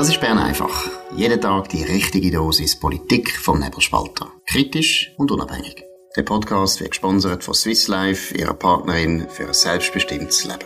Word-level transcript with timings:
Das 0.00 0.08
ist 0.08 0.18
Bern 0.22 0.38
einfach. 0.38 0.88
Jeden 1.14 1.42
Tag 1.42 1.68
die 1.68 1.82
richtige 1.82 2.30
Dosis 2.30 2.74
Politik 2.74 3.36
vom 3.36 3.60
Nebelspalter. 3.60 4.32
Kritisch 4.46 5.12
und 5.18 5.30
unabhängig. 5.30 5.84
Der 6.16 6.22
Podcast 6.22 6.80
wird 6.80 6.92
gesponsert 6.92 7.44
von 7.44 7.52
Swiss 7.52 7.86
Life, 7.86 8.34
ihrer 8.34 8.54
Partnerin 8.54 9.26
für 9.28 9.48
ein 9.48 9.52
selbstbestimmtes 9.52 10.46
Leben. 10.46 10.64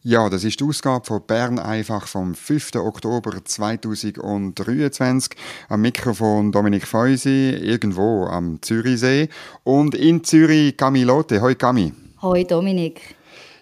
Ja, 0.00 0.30
das 0.30 0.44
ist 0.44 0.60
die 0.60 0.64
Ausgabe 0.64 1.04
von 1.04 1.20
Bern 1.26 1.58
einfach 1.58 2.08
vom 2.08 2.34
5. 2.34 2.76
Oktober 2.76 3.32
2023. 3.44 5.32
Am 5.68 5.82
Mikrofon 5.82 6.52
Dominik 6.52 6.86
Feusi, 6.86 7.50
irgendwo 7.50 8.24
am 8.24 8.62
Zürichsee. 8.62 9.28
Und 9.62 9.94
in 9.94 10.24
Zürich 10.24 10.78
Camilote. 10.78 11.42
Hoi 11.42 11.54
Cami. 11.54 11.92
Hoi 12.22 12.44
Dominik. 12.44 13.14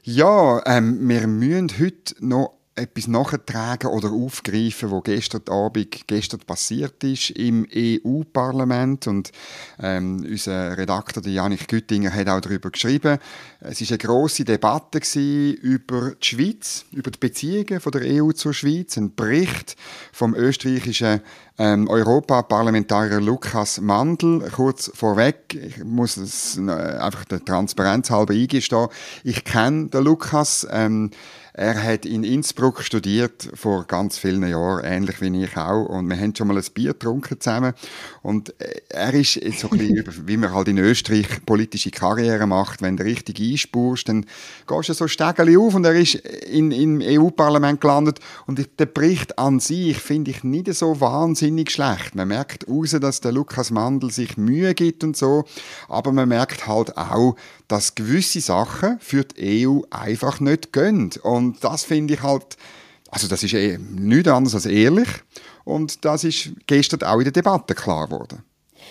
Ja, 0.05 0.65
ähm, 0.65 1.09
wir 1.09 1.27
müssen 1.27 1.73
heute 1.81 2.15
noch 2.21 2.62
etwas 2.75 3.07
nachtragen 3.07 3.91
oder 3.91 4.11
aufgreifen, 4.11 4.91
was 4.91 5.05
gestern 5.05 5.43
Abend 5.51 6.07
gestern 6.07 6.41
passiert 6.41 7.05
ist 7.05 7.31
im 7.31 7.67
EU-Parlament 7.75 9.07
und 9.07 9.31
ähm, 9.79 10.25
unser 10.27 10.79
Redakteur 10.79 11.27
Janik 11.27 11.69
Güttinger 11.69 12.15
hat 12.15 12.29
auch 12.29 12.41
darüber 12.41 12.71
geschrieben. 12.71 13.19
Es 13.61 13.81
ist 13.83 13.91
eine 13.91 13.99
große 13.99 14.45
Debatte 14.45 15.01
über 15.21 16.13
die 16.13 16.27
Schweiz, 16.27 16.87
über 16.93 17.11
die 17.11 17.19
Beziehungen 17.19 17.79
von 17.81 17.93
der 17.93 18.03
EU 18.03 18.33
zur 18.33 18.55
Schweiz, 18.55 18.97
ein 18.97 19.15
Bericht 19.15 19.77
vom 20.11 20.35
österreichischen 20.35 21.21
ähm, 21.59 21.89
Europaparlamentarier 21.89 23.21
Lukas 23.21 23.81
Mandl. 23.81 24.49
Kurz 24.51 24.91
vorweg, 24.95 25.55
ich 25.55 25.85
muss 25.85 26.17
es 26.17 26.57
äh, 26.57 26.71
einfach 26.71 27.27
der 27.27 27.45
Transparenz 27.45 28.11
halber 28.11 28.33
eingestehen. 28.33 28.89
Ich 29.25 29.45
kenne 29.45 29.89
den 29.89 30.05
Lukas. 30.05 30.67
Ähm, 30.71 31.11
er 31.55 31.83
hat 31.83 32.07
in 32.07 32.25
Innsbruck 32.25 32.83
studiert 32.83 33.51
vor 33.55 33.85
ganz 33.85 34.17
vielen 34.17 34.49
Jahren, 34.49 34.85
ähnlich 34.85 35.21
wie 35.21 35.45
ich 35.45 35.55
auch. 35.57 35.85
Und 35.85 36.09
wir 36.09 36.19
haben 36.19 36.35
schon 36.35 36.49
mal 36.49 36.57
ein 36.57 36.65
Bier 36.73 36.93
getrunken 36.93 37.39
zusammen. 37.41 37.75
Und 38.23 38.59
äh, 38.59 38.81
er 38.89 39.13
ist 39.13 39.35
so 39.59 39.69
ein 39.71 39.79
bisschen, 39.79 40.07
wie 40.27 40.39
man 40.39 40.55
halt 40.55 40.69
in 40.69 40.79
Österreich 40.79 41.45
politische 41.45 41.91
Karriere 41.91 42.47
macht. 42.47 42.81
Wenn 42.81 42.97
du 42.97 43.05
richtig 43.05 43.39
einspurst, 43.39 44.09
dann 44.09 44.25
gehst 44.67 44.89
du 44.89 44.95
so 44.95 45.09
Stegeli 45.09 45.59
auf 45.59 45.75
und 45.75 45.85
er 45.85 45.95
ist 45.95 46.15
in, 46.15 46.73
im 46.73 47.03
EU-Parlament 47.03 47.83
gelandet. 47.83 48.21
Und 48.47 48.67
der 48.79 48.87
Bericht 48.87 49.39
an 49.39 49.61
sich 49.61 49.99
finde 49.99 50.31
ich 50.31 50.45
nicht 50.45 50.73
so 50.73 51.01
wahnsinnig 51.03 51.71
schlecht. 51.71 52.15
Man 52.15 52.29
merkt 52.29 52.67
raus, 52.67 52.97
dass 52.99 53.21
der 53.21 53.33
Lukas 53.33 53.71
Mandel 53.71 54.11
sich 54.11 54.39
Mühe 54.39 54.73
gibt 54.73 55.05
und 55.05 55.19
so. 55.19 55.45
Aber 55.89 56.13
man 56.13 56.31
merkt 56.31 56.67
halt 56.67 56.97
auch, 56.97 57.37
dass 57.69 57.95
gewisse 57.95 58.41
Sachen 58.41 58.99
für 59.01 59.25
die 59.25 59.67
EU 59.67 59.81
einfach 59.91 60.41
nicht 60.41 60.73
gehen. 60.73 61.11
Und 61.23 61.63
das 61.63 61.85
finde 61.85 62.15
ich 62.15 62.23
halt, 62.23 62.57
also 63.11 63.29
das 63.29 63.43
ist 63.43 63.55
eh 63.55 63.79
nichts 63.79 64.29
anderes 64.29 64.55
als 64.55 64.67
ehrlich. 64.67 65.09
Und 65.65 66.05
das 66.05 66.25
ist 66.25 66.51
gestern 66.67 67.03
auch 67.03 67.19
in 67.19 67.25
der 67.25 67.33
Debatte 67.33 67.75
klar 67.75 68.07
geworden. 68.07 68.43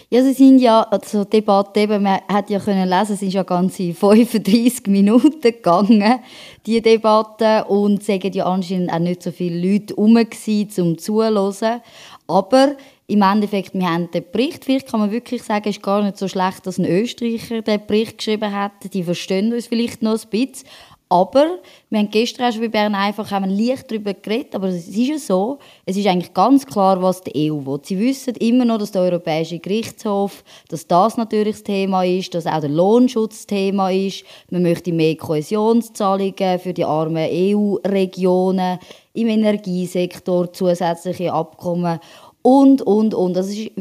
Ja, 0.10 0.24
sie 0.24 0.34
sind 0.34 0.60
ja, 0.60 0.82
also 0.84 1.24
die 1.24 1.38
Debatte 1.38 1.82
eben, 1.82 2.04
man 2.04 2.20
hat 2.28 2.50
ja 2.50 2.60
können 2.60 2.90
lesen, 2.90 3.14
es 3.14 3.22
ist 3.22 3.34
ja 3.34 3.44
ganze 3.44 3.94
35 3.94 4.88
Minuten 4.88 5.42
gegangen, 5.42 6.20
die 6.66 6.82
Debatte, 6.82 7.66
und 7.66 8.02
es 8.02 8.08
waren 8.08 8.34
ja 8.34 8.46
anscheinend 8.46 8.92
auch 8.92 9.00
nicht 9.00 9.24
so 9.24 9.32
viele 9.32 9.72
Leute 9.72 9.96
herum, 9.96 10.18
um 10.18 10.98
zuzuhören. 10.98 11.82
Aber 12.28 12.76
im 13.12 13.22
Endeffekt, 13.24 13.74
wir 13.74 13.90
haben 13.90 14.10
den 14.12 14.24
Bericht, 14.32 14.64
vielleicht 14.64 14.88
kann 14.88 15.02
man 15.02 15.12
wirklich 15.12 15.44
sagen, 15.44 15.68
es 15.68 15.76
ist 15.76 15.84
gar 15.84 16.02
nicht 16.02 16.18
so 16.18 16.30
schlecht, 16.30 16.66
dass 16.66 16.78
ein 16.78 16.86
Österreicher 16.86 17.62
den 17.62 17.86
Bericht 17.86 18.20
geschrieben 18.20 18.54
hat. 18.54 18.72
Die 18.94 19.04
verstehen 19.04 19.52
uns 19.54 19.68
vielleicht 19.68 20.02
noch 20.02 20.14
ein 20.14 20.30
bisschen. 20.30 20.66
Aber 21.10 21.60
wir 21.90 22.00
haben 22.00 22.10
gestern 22.10 22.48
auch 22.48 22.54
schon 22.54 22.62
bei 22.62 22.70
Bern 22.70 22.96
einfach 22.96 23.32
haben 23.32 23.50
leicht 23.50 23.92
darüber 23.92 24.14
geredet, 24.14 24.56
aber 24.56 24.70
es 24.70 24.88
ist 24.88 24.96
ja 24.96 25.18
so, 25.18 25.60
es 25.86 25.98
ist 25.98 26.08
eigentlich 26.08 26.34
ganz 26.34 26.66
klar, 26.66 27.02
was 27.02 27.22
die 27.22 27.52
EU 27.52 27.66
will. 27.66 27.82
Sie 27.84 28.00
wissen 28.00 28.34
immer 28.36 28.64
noch, 28.64 28.78
dass 28.78 28.94
der 28.94 29.02
Europäische 29.02 29.60
Gerichtshof, 29.60 30.42
dass 30.70 30.88
das 30.88 31.18
natürlich 31.18 31.56
das 31.56 31.64
Thema 31.64 32.06
ist, 32.06 32.34
dass 32.34 32.48
auch 32.48 32.62
der 32.62 32.70
Lohnschutz 32.70 33.46
Thema 33.46 33.92
ist. 33.92 34.24
Man 34.52 34.62
möchte 34.62 34.94
mehr 34.94 35.18
Kohäsionszahlungen 35.18 36.60
für 36.60 36.74
die 36.74 36.86
armen 36.86 37.28
EU-Regionen, 37.30 38.80
im 39.14 39.28
Energiesektor 39.28 40.54
zusätzliche 40.54 41.34
Abkommen 41.34 42.00
und, 42.42 42.82
und, 42.82 43.14
und. 43.14 43.34
Das 43.34 43.50
ist 43.50 43.72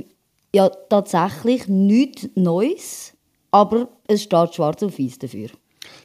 ja 0.54 0.68
tatsächlich 0.68 1.68
nichts 1.68 2.28
Neues, 2.34 3.12
aber 3.50 3.88
es 4.06 4.22
steht 4.22 4.54
schwarz 4.54 4.82
auf 4.82 4.98
weiß 4.98 5.18
dafür. 5.18 5.50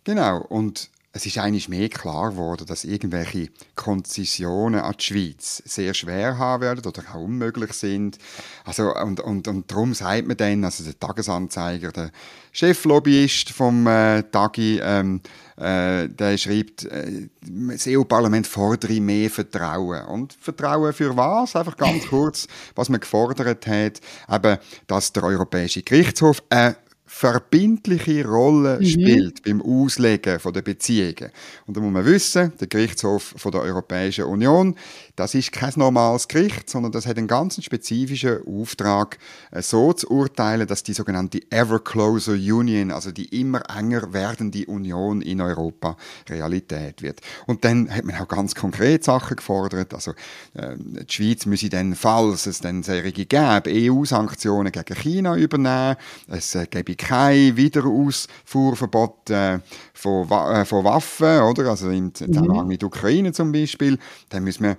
Genau, 0.03 0.43
und 0.49 0.89
es 1.15 1.25
ist 1.25 1.37
eigentlich 1.37 1.69
mehr 1.69 1.87
klar 1.87 2.31
geworden, 2.31 2.65
dass 2.67 2.83
irgendwelche 2.83 3.47
Konzessionen 3.75 4.81
an 4.81 4.95
die 4.99 5.03
Schweiz 5.03 5.63
sehr 5.65 5.93
schwer 5.93 6.37
haben 6.37 6.61
werden 6.61 6.85
oder 6.85 7.03
auch 7.09 7.21
unmöglich 7.21 7.71
sind. 7.71 8.17
Also, 8.65 8.93
und, 8.93 9.21
und, 9.21 9.47
und 9.47 9.71
darum 9.71 9.93
sagt 9.93 10.27
man 10.27 10.35
dann, 10.35 10.65
also 10.65 10.83
der 10.83 10.99
Tagesanzeiger, 10.99 11.93
der 11.93 12.11
Cheflobbyist 12.51 13.51
vom 13.51 13.87
äh, 13.87 14.23
Tagi, 14.23 14.81
ähm, 14.83 15.21
äh, 15.55 16.09
der 16.09 16.37
schreibt, 16.37 16.83
äh, 16.83 17.29
das 17.41 17.87
EU-Parlament 17.87 18.45
fordere 18.45 18.99
mehr 18.99 19.29
Vertrauen. 19.29 20.05
Und 20.07 20.33
Vertrauen 20.33 20.91
für 20.91 21.15
was? 21.15 21.55
Einfach 21.55 21.77
ganz 21.77 22.05
kurz, 22.09 22.45
was 22.75 22.89
man 22.89 22.99
gefordert 22.99 23.65
hat, 23.67 24.01
eben, 24.29 24.57
dass 24.87 25.13
der 25.13 25.23
Europäische 25.23 25.81
Gerichtshof 25.81 26.43
eine 26.49 26.75
verbindliche 27.17 28.27
Rolle 28.27 28.77
mhm. 28.77 28.85
spielt 28.85 29.43
beim 29.43 29.61
Auslegen 29.61 30.37
der 30.53 30.61
Beziehungen. 30.61 31.31
Und 31.65 31.77
da 31.77 31.79
muss 31.79 31.93
man 31.93 32.03
wissen, 32.03 32.51
der 32.59 32.67
Gerichtshof 32.67 33.35
von 33.37 33.53
der 33.53 33.61
Europäischen 33.61 34.25
Union, 34.25 34.75
das 35.15 35.33
ist 35.33 35.53
kein 35.53 35.71
normales 35.77 36.27
Gericht, 36.27 36.69
sondern 36.69 36.91
das 36.91 37.05
hat 37.05 37.17
einen 37.17 37.27
ganz 37.27 37.63
spezifischen 37.63 38.45
Auftrag, 38.45 39.17
äh, 39.51 39.61
so 39.61 39.93
zu 39.93 40.09
urteilen, 40.11 40.67
dass 40.67 40.83
die 40.83 40.91
sogenannte 40.91 41.39
Ever 41.51 41.79
Closer 41.79 42.33
Union, 42.33 42.91
also 42.91 43.13
die 43.13 43.39
immer 43.39 43.61
enger 43.73 44.11
werdende 44.11 44.65
Union 44.65 45.21
in 45.21 45.39
Europa, 45.39 45.95
Realität 46.27 47.01
wird. 47.01 47.21
Und 47.45 47.63
dann 47.63 47.89
hat 47.95 48.03
man 48.03 48.17
auch 48.17 48.27
ganz 48.27 48.55
konkret 48.55 49.05
Sachen 49.05 49.37
gefordert, 49.37 49.93
also 49.93 50.11
äh, 50.53 50.75
die 50.77 51.13
Schweiz 51.13 51.45
müsse 51.45 51.69
dann, 51.69 51.95
falls 51.95 52.45
es 52.45 52.59
dann 52.59 52.83
solche 52.83 53.25
gäbe, 53.25 53.69
EU-Sanktionen 53.69 54.73
gegen 54.73 54.95
China 54.95 55.37
übernehmen, 55.37 55.95
es 56.27 56.55
äh, 56.55 56.67
gäbe 56.69 57.04
kein 57.05 57.55
Wiederausfuhrverbot 57.55 59.29
äh, 59.29 59.59
von, 59.93 60.29
äh, 60.29 60.65
von 60.65 60.83
Waffen, 60.83 61.39
oder? 61.41 61.69
Also 61.69 61.89
im 61.91 62.13
Zusammenhang 62.13 62.67
mit 62.67 62.83
Ukraine 62.83 63.31
zum 63.31 63.51
Beispiel. 63.51 63.99
Dann 64.29 64.43
müssen 64.43 64.63
wir 64.63 64.77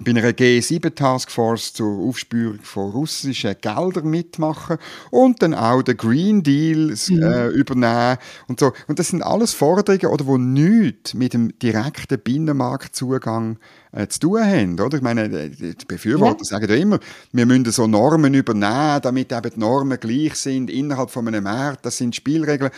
bei 0.00 0.10
einer 0.10 0.30
G7-Taskforce 0.30 1.72
zur 1.72 1.98
Aufspürung 2.08 2.60
von 2.62 2.90
russischen 2.90 3.56
Geldern 3.60 4.08
mitmachen 4.08 4.78
und 5.10 5.42
dann 5.42 5.54
auch 5.54 5.82
den 5.82 5.96
Green 5.96 6.42
Deal 6.42 6.94
mhm. 7.08 7.22
äh, 7.22 7.48
übernehmen 7.48 8.18
und 8.46 8.60
so. 8.60 8.72
Und 8.86 8.98
das 8.98 9.08
sind 9.08 9.22
alles 9.22 9.54
Forderungen, 9.54 10.06
oder, 10.06 10.24
die 10.24 10.38
nichts 10.38 11.14
mit 11.14 11.34
dem 11.34 11.58
direkten 11.58 12.18
Binnenmarktzugang 12.18 13.58
äh, 13.92 14.06
zu 14.08 14.20
tun 14.20 14.44
haben. 14.44 14.80
Oder? 14.80 14.98
Ich 14.98 15.02
meine, 15.02 15.24
äh, 15.24 15.50
die 15.50 15.84
Befürworter 15.86 16.42
ja. 16.42 16.44
sagen 16.44 16.68
ja 16.68 16.76
immer, 16.76 17.00
wir 17.32 17.46
müssen 17.46 17.70
so 17.72 17.86
Normen 17.86 18.34
übernehmen, 18.34 19.00
damit 19.02 19.32
eben 19.32 19.50
die 19.50 19.60
Normen 19.60 19.98
gleich 19.98 20.36
sind 20.36 20.70
innerhalb 20.70 21.10
von 21.10 21.26
einem 21.26 21.44
Markt. 21.44 21.84
Das 21.84 21.96
sind 21.96 22.14
Spielregeln. 22.14 22.70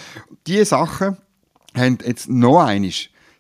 Diese 0.47 0.65
Sachen 0.65 1.19
haben 1.75 1.99
jetzt 2.05 2.29
noch 2.29 2.61
einmal 2.61 2.91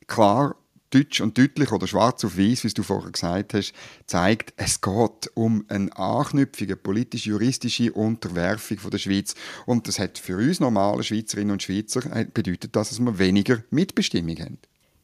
klar 0.06 0.56
deutsch 0.90 1.20
und 1.20 1.38
deutlich 1.38 1.72
oder 1.72 1.86
schwarz 1.86 2.24
auf 2.24 2.36
weiß, 2.36 2.64
wie 2.64 2.68
du 2.68 2.82
vorher 2.82 3.10
gesagt 3.10 3.54
hast, 3.54 3.72
zeigt, 4.06 4.52
es 4.56 4.80
geht 4.80 5.30
um 5.34 5.64
eine 5.68 5.96
Anknüpfung, 5.96 6.68
eine 6.68 6.76
politisch-juristische 6.76 7.92
Unterwerfung 7.92 8.78
von 8.78 8.90
der 8.90 8.98
Schweiz. 8.98 9.34
Und 9.66 9.88
das 9.88 9.98
hat 9.98 10.18
für 10.18 10.36
uns 10.36 10.60
normale 10.60 11.02
Schweizerinnen 11.02 11.52
und 11.52 11.62
Schweizer 11.62 12.00
äh, 12.14 12.26
bedeutet, 12.32 12.74
dass 12.76 12.98
wir 12.98 13.18
weniger 13.18 13.62
Mitbestimmung 13.70 14.38
haben. 14.38 14.58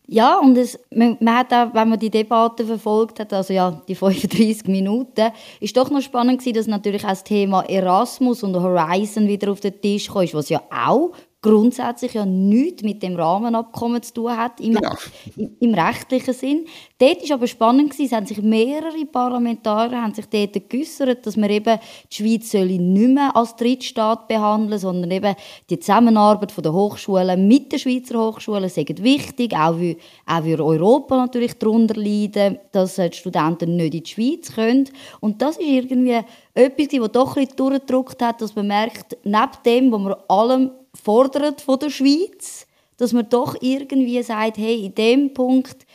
Ja, 0.09 0.39
und 0.39 0.57
es, 0.57 0.79
man, 0.95 1.17
man, 1.21 1.39
hat 1.39 1.53
auch, 1.53 1.75
wenn 1.75 1.89
man 1.89 1.99
die 1.99 2.11
Debatte 2.11 2.65
verfolgt 2.65 3.19
hat, 3.19 3.33
also 3.33 3.53
ja, 3.53 3.83
die 3.89 3.97
35 3.97 4.69
Minuten, 4.69 5.33
ist 5.59 5.77
doch 5.77 5.91
noch 5.91 6.01
spannend 6.01 6.39
gewesen, 6.39 6.55
dass 6.55 6.67
natürlich 6.69 7.05
auch 7.05 7.09
das 7.09 7.25
Thema 7.25 7.63
Erasmus 7.63 8.45
und 8.45 8.55
Horizon 8.55 9.27
wieder 9.27 9.51
auf 9.51 9.59
den 9.59 9.81
Tisch 9.81 10.07
kam, 10.07 10.29
was 10.33 10.49
ja 10.49 10.63
auch 10.71 11.13
grundsätzlich 11.43 12.15
ja 12.15 12.27
nichts 12.27 12.83
mit 12.83 13.03
dem 13.03 13.15
Rahmenabkommen 13.15 14.03
zu 14.03 14.15
tun 14.15 14.37
hat, 14.37 14.61
im, 14.61 14.75
genau. 14.75 14.95
im, 15.37 15.57
im 15.61 15.75
rechtlichen 15.75 16.35
Sinn. 16.35 16.67
Dort 16.99 17.29
war 17.29 17.37
aber 17.37 17.47
spannend, 17.47 17.91
gewesen, 17.91 18.07
es 18.07 18.13
haben 18.13 18.27
sich 18.27 18.43
mehrere 18.43 19.05
Parlamentarier 19.07 20.03
haben 20.03 20.15
sich 20.15 20.27
dort 20.27 20.69
geäussert, 20.69 21.27
dass 21.27 21.37
man 21.37 21.51
eben 21.51 21.79
die 22.11 22.17
Schweiz 22.17 22.53
nicht 22.53 22.81
mehr 22.81 23.37
als 23.37 23.55
Drittstaat 23.57 24.29
behandeln 24.29 24.79
sondern 24.79 25.11
eben 25.11 25.35
die 25.71 25.79
Zusammenarbeit 25.79 26.53
der 26.65 26.73
Hochschulen 26.73 27.47
mit 27.47 27.71
den 27.71 27.79
Schweizer 27.79 28.19
Hochschulen 28.19 28.69
sei 28.69 28.87
wichtig, 28.99 29.55
auch 29.55 29.79
wie 29.79 29.99
auch 30.27 30.43
für 30.43 30.65
Europa 30.65 31.17
natürlich 31.17 31.55
darunter 31.59 31.95
leiden, 31.95 32.59
dass 32.73 32.97
die 32.97 33.13
Studenten 33.13 33.77
nicht 33.77 33.95
in 33.95 34.03
die 34.03 34.11
Schweiz 34.11 34.55
können. 34.55 34.89
Und 35.21 35.43
das 35.43 35.59
ist 35.59 35.67
irgendwie 35.67 36.21
etwas, 36.55 37.01
was 37.01 37.13
doch 37.13 37.37
ein 37.37 37.45
bisschen 37.45 37.57
durchgedrückt 37.57 38.23
hat, 38.23 38.41
dass 38.41 38.55
man 38.57 38.69
merkt, 38.69 39.17
neben 39.25 39.51
dem, 39.65 39.93
was 39.93 40.01
man 40.01 40.15
allem 40.29 40.71
fordert 41.07 41.61
von 41.61 41.79
der 41.79 41.91
Schweiz, 41.91 42.67
dass 42.97 43.13
man 43.13 43.29
doch 43.29 43.55
irgendwie 43.61 44.21
sagt, 44.25 44.59
hey, 44.59 44.87
in 44.87 44.95
dem 44.97 45.35
Punkt 45.35 45.87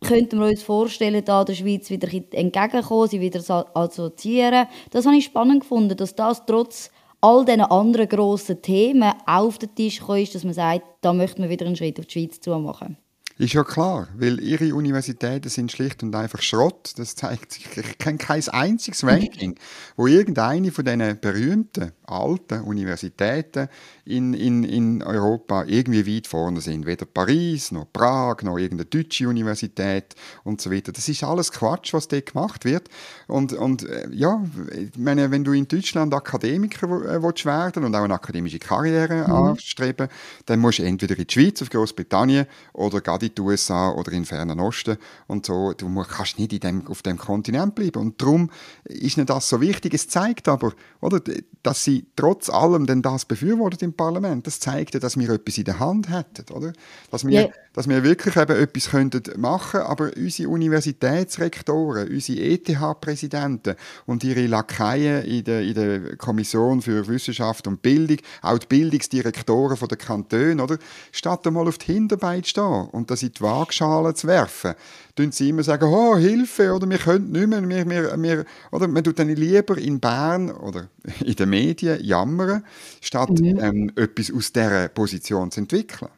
könnten 0.00 0.40
wir 0.40 0.48
uns 0.48 0.64
vorstellen, 0.64 1.24
da 1.24 1.44
der 1.44 1.54
Schweiz 1.54 1.88
wieder 1.88 2.08
entgegenkommen, 2.12 3.08
sie 3.08 3.20
wieder 3.20 3.40
assoziieren. 3.74 4.66
Das 4.90 5.06
habe 5.06 5.16
ich 5.16 5.26
spannend 5.26 5.60
gefunden, 5.60 5.96
dass 5.96 6.16
das 6.16 6.44
trotz 6.46 6.90
all 7.20 7.44
diesen 7.44 7.60
anderen 7.60 8.08
grossen 8.08 8.60
Themen 8.60 9.12
auf 9.24 9.58
den 9.58 9.72
Tisch 9.76 10.00
ist, 10.00 10.34
dass 10.34 10.42
man 10.42 10.54
sagt, 10.54 10.82
da 11.00 11.12
möchten 11.12 11.42
wir 11.42 11.50
wieder 11.50 11.66
einen 11.66 11.76
Schritt 11.76 12.00
auf 12.00 12.06
die 12.06 12.12
Schweiz 12.12 12.40
zu 12.40 12.50
machen. 12.58 12.96
Ist 13.40 13.54
ja 13.54 13.64
klar, 13.64 14.06
weil 14.18 14.38
ihre 14.38 14.74
Universitäten 14.74 15.48
sind 15.48 15.72
schlicht 15.72 16.02
und 16.02 16.14
einfach 16.14 16.42
Schrott. 16.42 16.92
Das 16.96 17.14
zeigt 17.14 17.52
sich, 17.52 17.74
ich 17.74 17.96
kenne 17.96 18.18
kein 18.18 18.46
einziges 18.48 19.02
Ranking, 19.02 19.58
wo 19.96 20.06
irgendeine 20.06 20.70
von 20.70 20.84
diesen 20.84 21.18
berühmten 21.18 21.92
alten 22.04 22.60
Universitäten 22.60 23.68
in, 24.04 24.34
in, 24.34 24.64
in 24.64 25.02
Europa 25.02 25.64
irgendwie 25.64 26.06
weit 26.06 26.26
vorne 26.26 26.60
sind. 26.60 26.84
Weder 26.84 27.06
Paris, 27.06 27.72
noch 27.72 27.90
Prag, 27.90 28.42
noch 28.42 28.58
irgendeine 28.58 28.84
deutsche 28.84 29.26
Universität 29.26 30.16
und 30.44 30.60
so 30.60 30.70
weiter. 30.70 30.92
Das 30.92 31.08
ist 31.08 31.24
alles 31.24 31.50
Quatsch, 31.50 31.94
was 31.94 32.08
dort 32.08 32.26
gemacht 32.26 32.66
wird. 32.66 32.90
Und, 33.26 33.54
und 33.54 33.88
äh, 33.88 34.08
ja, 34.12 34.44
ich 34.76 34.98
meine, 34.98 35.30
wenn 35.30 35.44
du 35.44 35.52
in 35.52 35.66
Deutschland 35.66 36.12
Akademiker 36.12 36.88
äh, 36.88 37.22
willst 37.22 37.46
werden 37.46 37.84
und 37.84 37.94
auch 37.94 38.04
eine 38.04 38.14
akademische 38.14 38.58
Karriere 38.58 39.26
mhm. 39.26 39.32
anstreben, 39.32 40.08
dann 40.44 40.58
musst 40.58 40.80
du 40.80 40.82
entweder 40.82 41.16
in 41.16 41.26
die 41.26 41.32
Schweiz, 41.32 41.62
auf 41.62 41.70
Großbritannien 41.70 42.44
oder 42.74 43.00
gerade 43.00 43.26
in 43.26 43.29
die 43.38 43.42
USA 43.42 43.92
oder 43.92 44.12
in 44.12 44.20
den 44.20 44.24
Fernen 44.24 44.60
Osten 44.60 44.96
und 45.26 45.46
so. 45.46 45.72
Du 45.72 45.92
kannst 46.04 46.38
nicht 46.38 46.52
in 46.52 46.60
dem, 46.60 46.86
auf 46.86 47.02
dem 47.02 47.18
Kontinent 47.18 47.74
bleiben. 47.74 48.00
Und 48.00 48.20
darum 48.20 48.50
ist 48.84 49.16
nicht 49.16 49.30
das 49.30 49.48
so 49.48 49.60
wichtig. 49.60 49.94
Es 49.94 50.08
zeigt 50.08 50.48
aber, 50.48 50.72
oder, 51.00 51.20
dass 51.62 51.84
sie 51.84 52.06
trotz 52.16 52.48
allem 52.48 52.86
denn 52.86 53.02
das 53.02 53.24
befürwortet 53.24 53.82
im 53.82 53.92
Parlament. 53.92 54.46
Das 54.46 54.60
zeigt 54.60 54.94
ja, 54.94 55.00
dass 55.00 55.18
wir 55.18 55.28
etwas 55.30 55.58
in 55.58 55.64
der 55.64 55.78
Hand 55.78 56.10
hätten, 56.10 56.52
oder? 56.52 56.72
Dass 57.10 57.26
wir, 57.26 57.40
yeah. 57.40 57.50
dass 57.72 57.88
wir 57.88 58.02
wirklich 58.02 58.36
eben 58.36 58.56
etwas 58.56 58.90
könnten 58.90 59.40
machen, 59.40 59.80
aber 59.80 60.10
unsere 60.16 60.48
Universitätsrektoren, 60.48 62.08
unsere 62.08 62.40
ETH-Präsidenten 62.40 63.76
und 64.06 64.24
ihre 64.24 64.46
Lakaien 64.46 65.24
in 65.24 65.44
der, 65.44 65.62
in 65.62 65.74
der 65.74 66.16
Kommission 66.16 66.82
für 66.82 67.06
Wissenschaft 67.08 67.66
und 67.66 67.82
Bildung, 67.82 68.18
auch 68.42 68.58
die 68.58 68.66
Bildungsdirektoren 68.66 69.76
der 69.88 69.98
Kantone, 69.98 70.62
oder? 70.62 70.78
Statt 71.12 71.46
einmal 71.46 71.68
auf 71.68 71.78
die 71.78 71.92
Hinterbeine 71.92 72.42
zu 72.42 72.50
stehen 72.50 72.88
und 72.90 73.10
das 73.10 73.19
in 73.22 73.32
die 73.32 73.40
Waagschale 73.40 74.14
zu 74.14 74.26
werfen, 74.26 74.74
tun 75.14 75.32
sie 75.32 75.48
immer 75.48 75.62
sagen, 75.62 75.92
oh, 75.92 76.16
Hilfe, 76.16 76.72
oder 76.72 76.88
wir 76.88 76.98
können 76.98 77.30
nicht 77.30 77.46
mehr, 77.46 77.68
wir, 77.68 77.90
wir, 77.90 78.22
wir, 78.22 78.44
oder 78.72 78.88
man 78.88 79.04
tut 79.04 79.18
dann 79.18 79.28
lieber 79.28 79.76
in 79.78 80.00
Bern 80.00 80.50
oder 80.50 80.88
in 81.24 81.34
den 81.34 81.50
Medien 81.50 82.02
jammern, 82.02 82.64
statt 83.00 83.30
mhm. 83.30 83.58
ähm, 83.60 83.92
etwas 83.96 84.32
aus 84.32 84.52
dieser 84.52 84.88
Position 84.88 85.50
zu 85.50 85.60
entwickeln. 85.60 86.10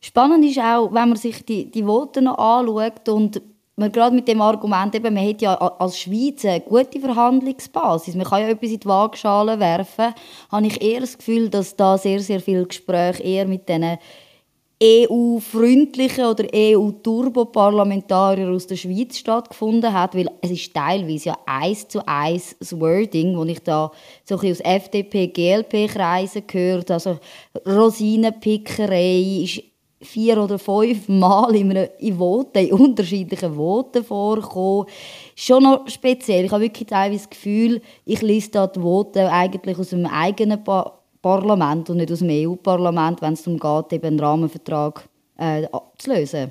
Spannend 0.00 0.44
ist 0.44 0.58
auch, 0.58 0.92
wenn 0.92 1.08
man 1.08 1.16
sich 1.16 1.44
die, 1.44 1.70
die 1.70 1.84
Voten 1.84 2.24
noch 2.24 2.38
anschaut 2.38 3.08
und 3.08 3.40
man 3.78 3.92
gerade 3.92 4.14
mit 4.14 4.26
dem 4.26 4.40
Argument, 4.40 4.94
eben, 4.94 5.14
man 5.14 5.26
hat 5.26 5.40
ja 5.40 5.54
als 5.54 5.98
Schweiz 5.98 6.44
eine 6.44 6.60
gute 6.60 7.00
Verhandlungsbasis, 7.00 8.16
man 8.16 8.26
kann 8.26 8.42
ja 8.42 8.48
etwas 8.48 8.70
in 8.70 8.80
die 8.80 8.86
Waagschale 8.86 9.60
werfen, 9.60 10.14
habe 10.50 10.66
ich 10.66 10.82
eher 10.82 11.00
das 11.00 11.16
Gefühl, 11.16 11.48
dass 11.48 11.76
da 11.76 11.96
sehr, 11.96 12.20
sehr 12.20 12.40
viel 12.40 12.66
Gespräch 12.66 13.20
eher 13.20 13.46
mit 13.46 13.68
diesen 13.68 13.98
EU-freundlichen 14.80 16.24
oder 16.24 16.44
EU-Turbo-Parlamentarier 16.54 18.48
aus 18.48 18.68
der 18.68 18.76
Schweiz 18.76 19.18
stattgefunden 19.18 19.92
hat, 19.92 20.14
weil 20.14 20.30
es 20.40 20.52
ist 20.52 20.72
teilweise 20.72 21.30
ja 21.30 21.38
eins 21.46 21.88
zu 21.88 22.06
eins 22.06 22.54
das 22.60 22.78
Wording, 22.78 23.36
das 23.36 23.48
ich 23.48 23.62
da 23.64 23.90
so 24.24 24.36
aus 24.36 24.60
FDP-GLP-Kreisen 24.60 26.46
gehört 26.46 26.92
also 26.92 27.18
Rosinenpickerei 27.66 29.42
ist 29.42 29.62
vier 30.00 30.38
oder 30.42 30.58
fünf 30.58 31.08
Mal 31.08 31.56
in, 31.56 31.70
einem, 31.70 31.88
in 31.98 32.18
Voten, 32.18 32.58
in 32.58 32.72
unterschiedlichen 32.72 33.56
Voten 33.56 34.04
vorgekommen. 34.04 34.86
Schon 35.34 35.64
noch 35.64 35.88
speziell. 35.88 36.44
Ich 36.44 36.52
habe 36.52 36.62
wirklich 36.62 36.86
teilweise 36.86 37.24
das 37.24 37.30
Gefühl, 37.30 37.80
ich 38.04 38.22
lese 38.22 38.50
da 38.52 38.66
die 38.66 38.80
Voten 38.80 39.26
eigentlich 39.26 39.76
aus 39.76 39.92
einem 39.92 40.06
eigenen 40.06 40.62
pa 40.62 40.97
Parlament 41.22 41.90
und 41.90 41.98
nicht 41.98 42.12
aus 42.12 42.20
dem 42.20 42.30
EU-Parlament, 42.30 43.20
wenn 43.22 43.32
es 43.34 43.42
darum 43.42 43.58
geht, 43.58 43.92
eben 43.92 44.06
einen 44.06 44.20
Rahmenvertrag 44.20 45.08
äh, 45.36 45.66
zu 45.98 46.10
lösen. 46.10 46.50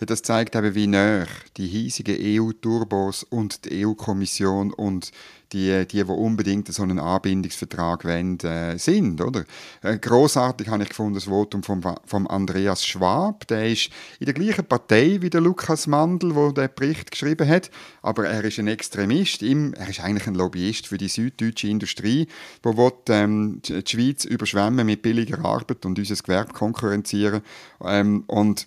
Das 0.00 0.22
zeigt 0.22 0.54
eben, 0.54 0.74
wie 0.74 0.86
nah 0.86 1.26
die 1.56 1.66
hiesigen 1.66 2.16
EU-Turbos 2.18 3.24
und 3.24 3.64
die 3.64 3.86
EU-Kommission 3.86 4.72
und 4.72 5.10
die, 5.54 5.86
die, 5.86 6.04
die 6.04 6.10
unbedingt 6.10 6.72
so 6.72 6.82
einen 6.82 6.98
Anbindungsvertrag 6.98 8.04
wollen, 8.04 8.38
äh, 8.40 8.76
sind. 8.78 9.20
Oder? 9.20 9.44
Äh, 9.82 9.98
grossartig 9.98 10.68
habe 10.68 10.82
ich 10.82 10.88
gefunden 10.88 11.14
das 11.14 11.24
Votum 11.24 11.62
von 11.62 11.82
vom 12.04 12.26
Andreas 12.26 12.84
Schwab. 12.84 13.46
Der 13.46 13.70
ist 13.70 13.90
in 14.18 14.26
der 14.26 14.34
gleichen 14.34 14.64
Partei 14.64 15.18
wie 15.20 15.30
der 15.30 15.40
Lukas 15.40 15.86
Mandel, 15.86 16.34
wo 16.34 16.50
der 16.50 16.68
Bericht 16.68 17.10
geschrieben 17.10 17.48
hat, 17.48 17.70
aber 18.02 18.26
er 18.26 18.44
ist 18.44 18.58
ein 18.58 18.66
Extremist. 18.68 19.42
Er 19.42 19.88
ist 19.88 20.00
eigentlich 20.00 20.26
ein 20.26 20.34
Lobbyist 20.34 20.88
für 20.88 20.98
die 20.98 21.08
süddeutsche 21.08 21.68
Industrie, 21.68 22.26
wo 22.62 22.76
will, 22.76 22.92
ähm, 23.08 23.60
die 23.62 23.82
Schweiz 23.86 24.24
überschwemmen 24.24 24.84
mit 24.84 25.02
billiger 25.02 25.44
Arbeit 25.44 25.86
und 25.86 25.98
unser 25.98 26.16
Gewerbe 26.16 26.52
konkurrenzieren. 26.52 27.42
Ähm, 27.84 28.24
und 28.26 28.66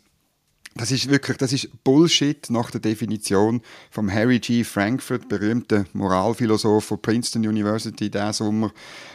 das 0.77 0.91
ist 0.91 1.09
wirklich, 1.09 1.37
das 1.37 1.53
ist 1.53 1.83
Bullshit 1.83 2.49
nach 2.49 2.71
der 2.71 2.81
Definition 2.81 3.61
von 3.91 4.13
Harry 4.13 4.39
G. 4.39 4.63
Frankfurt, 4.63 5.27
berühmter 5.29 5.85
Moralphilosoph 5.93 6.85
von 6.85 7.01
Princeton 7.01 7.47
University, 7.47 8.09
der 8.09 8.33
Sommer 8.33 8.71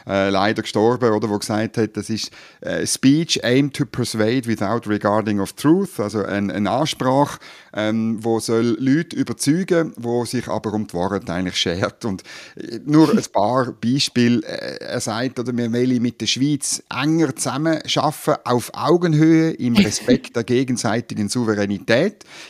äh, 0.07 0.31
leider 0.31 0.63
gestorben, 0.63 1.13
oder, 1.13 1.29
wo 1.29 1.39
gesagt 1.39 1.79
hat, 1.79 1.97
das 1.97 2.11
ist 2.11 2.31
äh, 2.61 2.87
Speech 2.87 3.45
aimed 3.45 3.75
to 3.75 3.85
persuade 3.85 4.47
without 4.47 4.89
regarding 4.89 5.41
of 5.41 5.53
truth, 5.53 6.01
also 6.01 6.25
ein, 6.25 6.51
eine 6.51 6.71
Ansprache, 6.71 7.39
ähm, 7.75 8.19
wo 8.23 8.41
soll 8.41 8.77
Leute 8.79 9.17
überzeugen, 9.17 9.93
wo 9.97 10.25
sich 10.25 10.49
aber 10.49 10.73
um 10.73 10.87
die 10.87 10.95
Wahrheit 10.95 11.29
eigentlich 11.31 11.57
schert. 11.57 12.05
Und 12.05 12.23
äh, 12.57 12.81
nur 12.85 13.11
ein 13.11 13.23
paar 13.33 13.73
Beispiele. 13.73 14.43
Äh, 14.45 14.85
er 14.85 15.01
sagt, 15.01 15.39
oder 15.39 15.57
wir 15.57 15.73
wollen 15.73 16.03
mit 16.03 16.21
der 16.21 16.27
Schweiz 16.27 16.83
enger 16.91 17.35
zusammen 17.35 17.79
schaffen, 17.87 18.35
auf 18.45 18.71
Augenhöhe, 18.75 19.53
im 19.53 19.77
Respekt 19.77 20.37
der 20.37 20.45
gegenseitigen 20.45 21.29
Souveränität. 21.29 21.52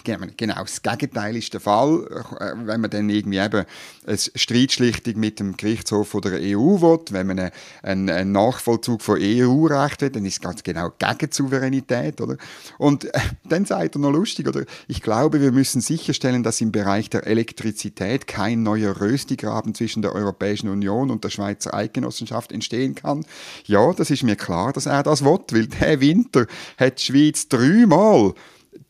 Genau 0.04 0.62
das 0.62 0.82
Gegenteil 0.82 1.36
ist 1.36 1.52
der 1.52 1.60
Fall, 1.60 2.06
äh, 2.40 2.52
wenn 2.66 2.80
man 2.80 2.90
dann 2.90 3.08
irgendwie 3.08 3.38
eben 3.38 3.64
eine 4.06 4.18
Streitschlichtung 4.18 5.18
mit 5.18 5.40
dem 5.40 5.56
Gerichtshof 5.56 6.14
oder 6.14 6.30
der 6.30 6.40
EU 6.58 6.80
will, 6.80 7.00
wenn 7.10 7.26
man 7.26 7.50
einen, 7.82 8.10
einen 8.10 8.32
Nachvollzug 8.32 9.02
von 9.02 9.18
EU-Recht 9.20 10.02
will, 10.02 10.10
dann 10.10 10.24
ist 10.24 10.34
es 10.34 10.40
ganz 10.40 10.62
genau 10.62 10.90
gegen 10.98 11.30
die 11.30 11.34
Souveränität. 11.34 12.20
Oder? 12.20 12.36
Und 12.78 13.04
äh, 13.04 13.20
dann 13.44 13.64
sagt 13.64 13.96
er 13.96 14.00
noch 14.00 14.10
lustig, 14.10 14.48
oder? 14.48 14.64
ich 14.88 15.02
glaube, 15.02 15.40
wir 15.40 15.52
müssen 15.52 15.80
sicherstellen, 15.80 16.42
dass 16.42 16.60
im 16.60 16.72
Bereich 16.72 17.10
der 17.10 17.26
Elektrizität 17.26 18.26
kein 18.26 18.62
neuer 18.62 19.00
Röstigraben 19.00 19.74
zwischen 19.74 20.02
der 20.02 20.14
Europäischen 20.14 20.68
Union 20.68 21.10
und 21.10 21.24
der 21.24 21.30
Schweizer 21.30 21.74
Eidgenossenschaft 21.74 22.52
entstehen 22.52 22.94
kann. 22.94 23.24
Ja, 23.64 23.92
das 23.92 24.10
ist 24.10 24.22
mir 24.22 24.36
klar, 24.36 24.72
dass 24.72 24.86
er 24.86 25.02
das 25.02 25.24
will, 25.24 25.38
weil 25.50 25.66
der 25.66 26.00
Winter 26.00 26.46
hat 26.76 26.98
die 26.98 27.04
Schweiz 27.04 27.48
dreimal 27.48 28.34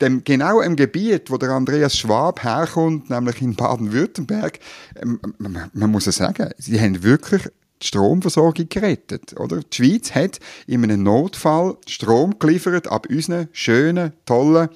dem, 0.00 0.24
genau 0.24 0.60
im 0.60 0.76
Gebiet, 0.76 1.30
wo 1.30 1.36
der 1.36 1.50
Andreas 1.50 1.96
Schwab 1.96 2.42
herkommt, 2.42 3.10
nämlich 3.10 3.42
in 3.42 3.54
Baden-Württemberg, 3.54 4.58
ähm, 5.00 5.20
man, 5.38 5.70
man, 5.72 5.90
muss 5.90 6.06
ja 6.06 6.12
sagen, 6.12 6.50
sie 6.58 6.80
haben 6.80 7.02
wirklich 7.02 7.42
die 7.82 7.86
Stromversorgung 7.88 8.68
gerettet. 8.68 9.38
Oder? 9.38 9.60
Die 9.60 9.76
Schweiz 9.76 10.14
hat 10.14 10.38
in 10.66 10.84
einem 10.84 11.02
Notfall 11.02 11.76
Strom 11.86 12.38
geliefert 12.38 12.88
ab 12.88 13.06
unseren 13.10 13.48
schönen, 13.52 14.12
tollen 14.24 14.68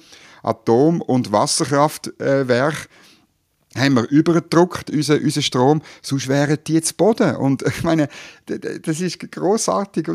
Atom- 0.43 1.01
und 1.01 1.31
Wasserkraftwerken 1.31 2.87
haben 3.77 3.95
wir 3.95 4.09
übergedruckt, 4.09 4.89
unseren, 4.89 5.23
unseren 5.23 5.43
Strom, 5.43 5.81
sonst 6.01 6.27
wären 6.27 6.57
die 6.65 6.73
jetzt 6.73 6.97
Boden. 6.97 7.35
Und 7.35 7.63
ich 7.63 7.83
meine, 7.83 8.09
das 8.45 8.99
ist 8.99 9.19
großartig. 9.31 10.07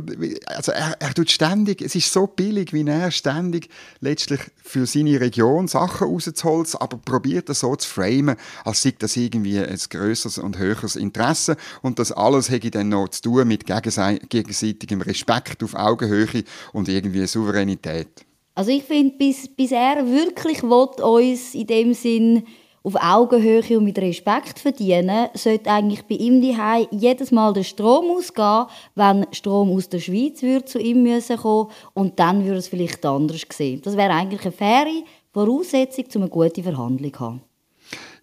Also 0.47 0.73
er, 0.73 0.97
er 1.01 1.15
tut 1.15 1.31
ständig, 1.31 1.83
es 1.83 1.95
ist 1.95 2.13
so 2.13 2.27
billig, 2.27 2.73
wie 2.73 2.87
er 2.87 3.11
ständig 3.11 3.69
letztlich 4.01 4.41
für 4.63 4.87
seine 4.87 5.21
Region 5.21 5.69
Sachen 5.69 6.09
rauszuholen, 6.09 6.67
aber 6.81 6.99
probiert 6.99 7.49
das 7.49 7.61
so 7.61 7.75
zu 7.77 7.89
framen, 7.89 8.37
als 8.65 8.83
sei 8.83 8.95
das 8.99 9.17
irgendwie 9.17 9.59
ein 9.59 9.79
größeres 9.91 10.39
und 10.39 10.59
höheres 10.59 10.97
Interesse. 10.97 11.57
Und 11.83 11.99
das 11.99 12.13
alles 12.13 12.51
hätte 12.51 12.71
dann 12.71 12.89
noch 12.89 13.09
zu 13.09 13.23
tun 13.23 13.49
mit 13.49 13.67
gegenseitigem 13.67 15.01
Respekt 15.01 15.63
auf 15.63 15.75
Augenhöhe 15.75 16.45
und 16.73 16.89
irgendwie 16.89 17.27
Souveränität. 17.27 18.25
Also 18.55 18.71
ich 18.71 18.85
finde, 18.85 19.17
bis, 19.17 19.49
bis 19.49 19.73
er 19.73 20.07
wirklich 20.07 20.63
will, 20.63 21.03
uns 21.03 21.55
in 21.55 21.67
dem 21.67 21.95
Sinn 21.95 22.45
auf 22.83 22.97
Augenhöhe 22.97 23.79
und 23.79 23.85
mit 23.85 23.99
Respekt 23.99 24.59
verdienen, 24.59 25.29
sollte 25.35 25.71
eigentlich 25.71 26.05
bei 26.05 26.17
ihm 26.17 26.41
die 26.41 26.57
jedes 26.91 27.31
Mal 27.31 27.53
der 27.53 27.63
Strom 27.63 28.11
ausgehen, 28.17 28.67
wenn 28.95 29.27
Strom 29.33 29.71
aus 29.71 29.89
der 29.89 30.01
Schweiz 30.01 30.43
würde 30.43 30.65
zu 30.65 30.79
ihm 30.79 31.03
müssen 31.03 31.37
kommen 31.37 31.71
und 31.95 32.19
dann 32.19 32.45
würde 32.45 32.59
es 32.59 32.69
vielleicht 32.69 33.05
anders 33.07 33.43
sehen. 33.53 33.81
Das 33.85 33.97
wäre 33.97 34.13
eigentlich 34.13 34.43
eine 34.43 34.53
faire 34.53 35.05
Voraussetzung, 35.33 36.05
um 36.15 36.23
eine 36.23 36.31
gute 36.31 36.63
Verhandlung 36.63 37.13
zu 37.13 37.21
haben. 37.21 37.43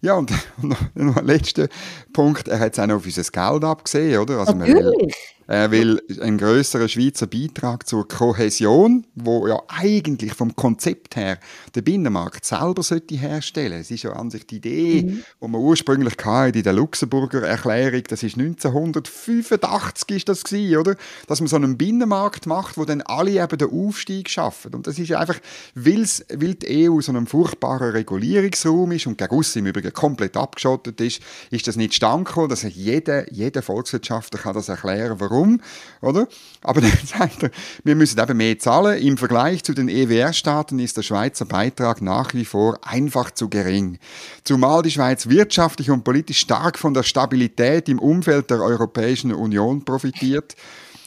Ja, 0.02 0.14
und 0.14 0.32
noch 0.94 1.16
ein 1.16 1.26
letzter 1.26 1.68
Punkt, 2.12 2.48
er 2.48 2.58
hat 2.58 2.72
es 2.72 2.78
auch 2.78 2.86
noch 2.86 2.96
auf 2.96 3.04
unser 3.04 3.22
Geld 3.22 3.64
abgesehen, 3.64 4.20
oder? 4.20 4.38
Also 4.38 4.54
Natürlich. 4.54 5.14
Er 5.50 5.72
will 5.72 6.00
einen 6.20 6.38
größeren 6.38 6.88
Schweizer 6.88 7.26
Beitrag 7.26 7.84
zur 7.84 8.06
Kohäsion, 8.06 9.04
wo 9.16 9.48
ja 9.48 9.60
eigentlich 9.66 10.32
vom 10.32 10.54
Konzept 10.54 11.16
her 11.16 11.40
der 11.74 11.82
Binnenmarkt 11.82 12.44
selber 12.44 12.84
sollte 12.84 13.16
herstellen. 13.16 13.80
Es 13.80 13.90
ist 13.90 14.04
ja 14.04 14.12
an 14.12 14.30
sich 14.30 14.46
die 14.46 14.58
Idee, 14.58 15.02
mhm. 15.02 15.24
wo 15.40 15.48
man 15.48 15.60
ursprünglich 15.60 16.14
hatte 16.24 16.58
in 16.58 16.62
der 16.62 16.72
Luxemburger 16.72 17.42
Erklärung, 17.42 18.04
das 18.06 18.22
ist 18.22 18.38
1985 18.38 20.18
ist 20.18 20.28
das 20.28 20.44
gewesen, 20.44 20.76
oder? 20.76 20.94
Dass 21.26 21.40
man 21.40 21.48
so 21.48 21.56
einen 21.56 21.76
Binnenmarkt 21.76 22.46
macht, 22.46 22.78
wo 22.78 22.84
dann 22.84 23.02
alle 23.02 23.42
eben 23.42 23.58
den 23.58 23.72
Aufstieg 23.72 24.30
schaffen. 24.30 24.72
Und 24.72 24.86
das 24.86 25.00
ist 25.00 25.10
einfach, 25.10 25.40
weil 25.74 26.06
die 26.54 26.88
EU 26.88 27.00
so 27.00 27.10
ein 27.10 27.26
furchtbarer 27.26 27.92
Regulierungsraum 27.92 28.92
ist 28.92 29.08
und 29.08 29.18
gegen 29.18 29.34
uns 29.34 29.56
im 29.56 29.66
Übrigen 29.66 29.92
komplett 29.92 30.36
abgeschottet 30.36 31.00
ist, 31.00 31.20
ist 31.50 31.66
das 31.66 31.74
nicht 31.74 31.94
stand 31.94 32.28
gekommen, 32.28 32.50
dass 32.50 32.62
jeder, 32.62 33.32
jeder 33.32 33.62
Volkswirtschaftler 33.62 34.38
kann 34.38 34.54
das 34.54 34.68
erklären, 34.68 35.18
warum, 35.18 35.39
oder? 36.00 36.28
Aber 36.62 36.80
dann 36.80 36.98
sagt 37.04 37.42
er, 37.44 37.50
wir 37.84 37.94
müssen 37.94 38.20
eben 38.20 38.36
mehr 38.36 38.58
zahlen. 38.58 38.98
Im 39.02 39.16
Vergleich 39.16 39.62
zu 39.64 39.74
den 39.74 39.88
EWR-Staaten 39.88 40.78
ist 40.78 40.96
der 40.96 41.02
Schweizer 41.02 41.44
Beitrag 41.44 42.02
nach 42.02 42.34
wie 42.34 42.44
vor 42.44 42.78
einfach 42.82 43.30
zu 43.30 43.48
gering. 43.48 43.98
Zumal 44.44 44.82
die 44.82 44.90
Schweiz 44.90 45.28
wirtschaftlich 45.28 45.90
und 45.90 46.04
politisch 46.04 46.40
stark 46.40 46.78
von 46.78 46.94
der 46.94 47.02
Stabilität 47.02 47.88
im 47.88 47.98
Umfeld 47.98 48.50
der 48.50 48.60
Europäischen 48.60 49.32
Union 49.32 49.84
profitiert. 49.84 50.56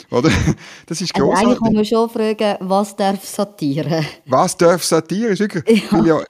Oder? 0.09 0.29
Das 0.85 1.01
ist 1.01 1.13
großartig. 1.13 1.47
Also 1.47 1.49
eigentlich 1.49 1.59
muss 1.59 1.73
man 1.73 1.85
schon 1.85 2.09
fragen, 2.09 2.57
was 2.59 2.95
darf 2.95 3.25
Satire? 3.25 4.05
Was 4.25 4.57
darf 4.57 4.83
Satire? 4.83 5.31
Ist 5.31 5.39
wirklich, 5.39 5.83
ja. 5.91 6.03
ja 6.03 6.23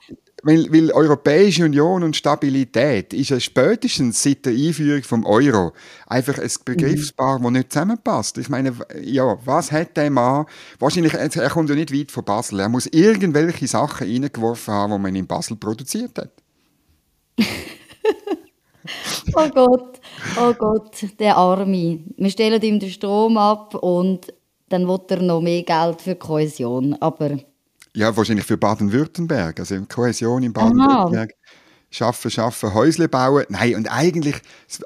weil, 0.44 0.70
weil 0.72 0.92
Europäische 0.92 1.64
Union 1.64 2.02
und 2.02 2.16
Stabilität 2.16 3.12
ist 3.14 3.30
ja 3.30 3.40
spätestens 3.40 4.22
seit 4.22 4.44
der 4.44 4.52
Einführung 4.52 5.02
vom 5.02 5.24
Euro 5.24 5.72
einfach 6.06 6.38
ein 6.38 6.50
Begriffspaar, 6.64 7.38
mhm. 7.38 7.44
das 7.44 7.52
nicht 7.52 7.72
zusammenpasst. 7.72 8.38
Ich 8.38 8.48
meine, 8.48 8.74
ja, 9.02 9.38
was 9.44 9.72
hat 9.72 9.96
der 9.96 10.10
Mann? 10.10 10.46
Wahrscheinlich, 10.78 11.14
er 11.14 11.50
kommt 11.50 11.70
ja 11.70 11.74
nicht 11.74 11.92
weit 11.92 12.10
von 12.12 12.24
Basel. 12.24 12.60
Er 12.60 12.68
muss 12.68 12.86
irgendwelche 12.86 13.66
Sachen 13.66 14.06
reingeworfen 14.06 14.74
haben, 14.74 14.92
die 14.92 14.98
man 14.98 15.16
in 15.16 15.26
Basel 15.26 15.56
produziert 15.56 16.18
hat. 16.18 16.30
oh 19.34 19.48
Gott, 19.48 20.00
oh 20.38 20.52
Gott, 20.52 21.06
der 21.18 21.36
Arme. 21.36 22.00
Wir 22.16 22.30
stellen 22.30 22.62
ihm 22.62 22.78
den 22.78 22.90
Strom 22.90 23.38
ab 23.38 23.74
und 23.74 24.32
dann 24.68 24.86
will 24.86 25.00
er 25.08 25.22
noch 25.22 25.40
mehr 25.40 25.62
Geld 25.62 26.02
für 26.02 26.16
Kohäsion. 26.16 26.94
Aber 27.00 27.38
ja, 27.94 28.16
wahrscheinlich 28.16 28.44
für 28.44 28.56
Baden-Württemberg. 28.56 29.60
Also 29.60 29.80
Kohäsion 29.88 30.42
in 30.42 30.52
Baden-Württemberg. 30.52 31.34
Schaffen, 31.90 32.28
schaffen, 32.28 32.74
Häusle 32.74 33.08
bauen. 33.08 33.44
Nein, 33.50 33.76
und 33.76 33.86
eigentlich, 33.86 34.34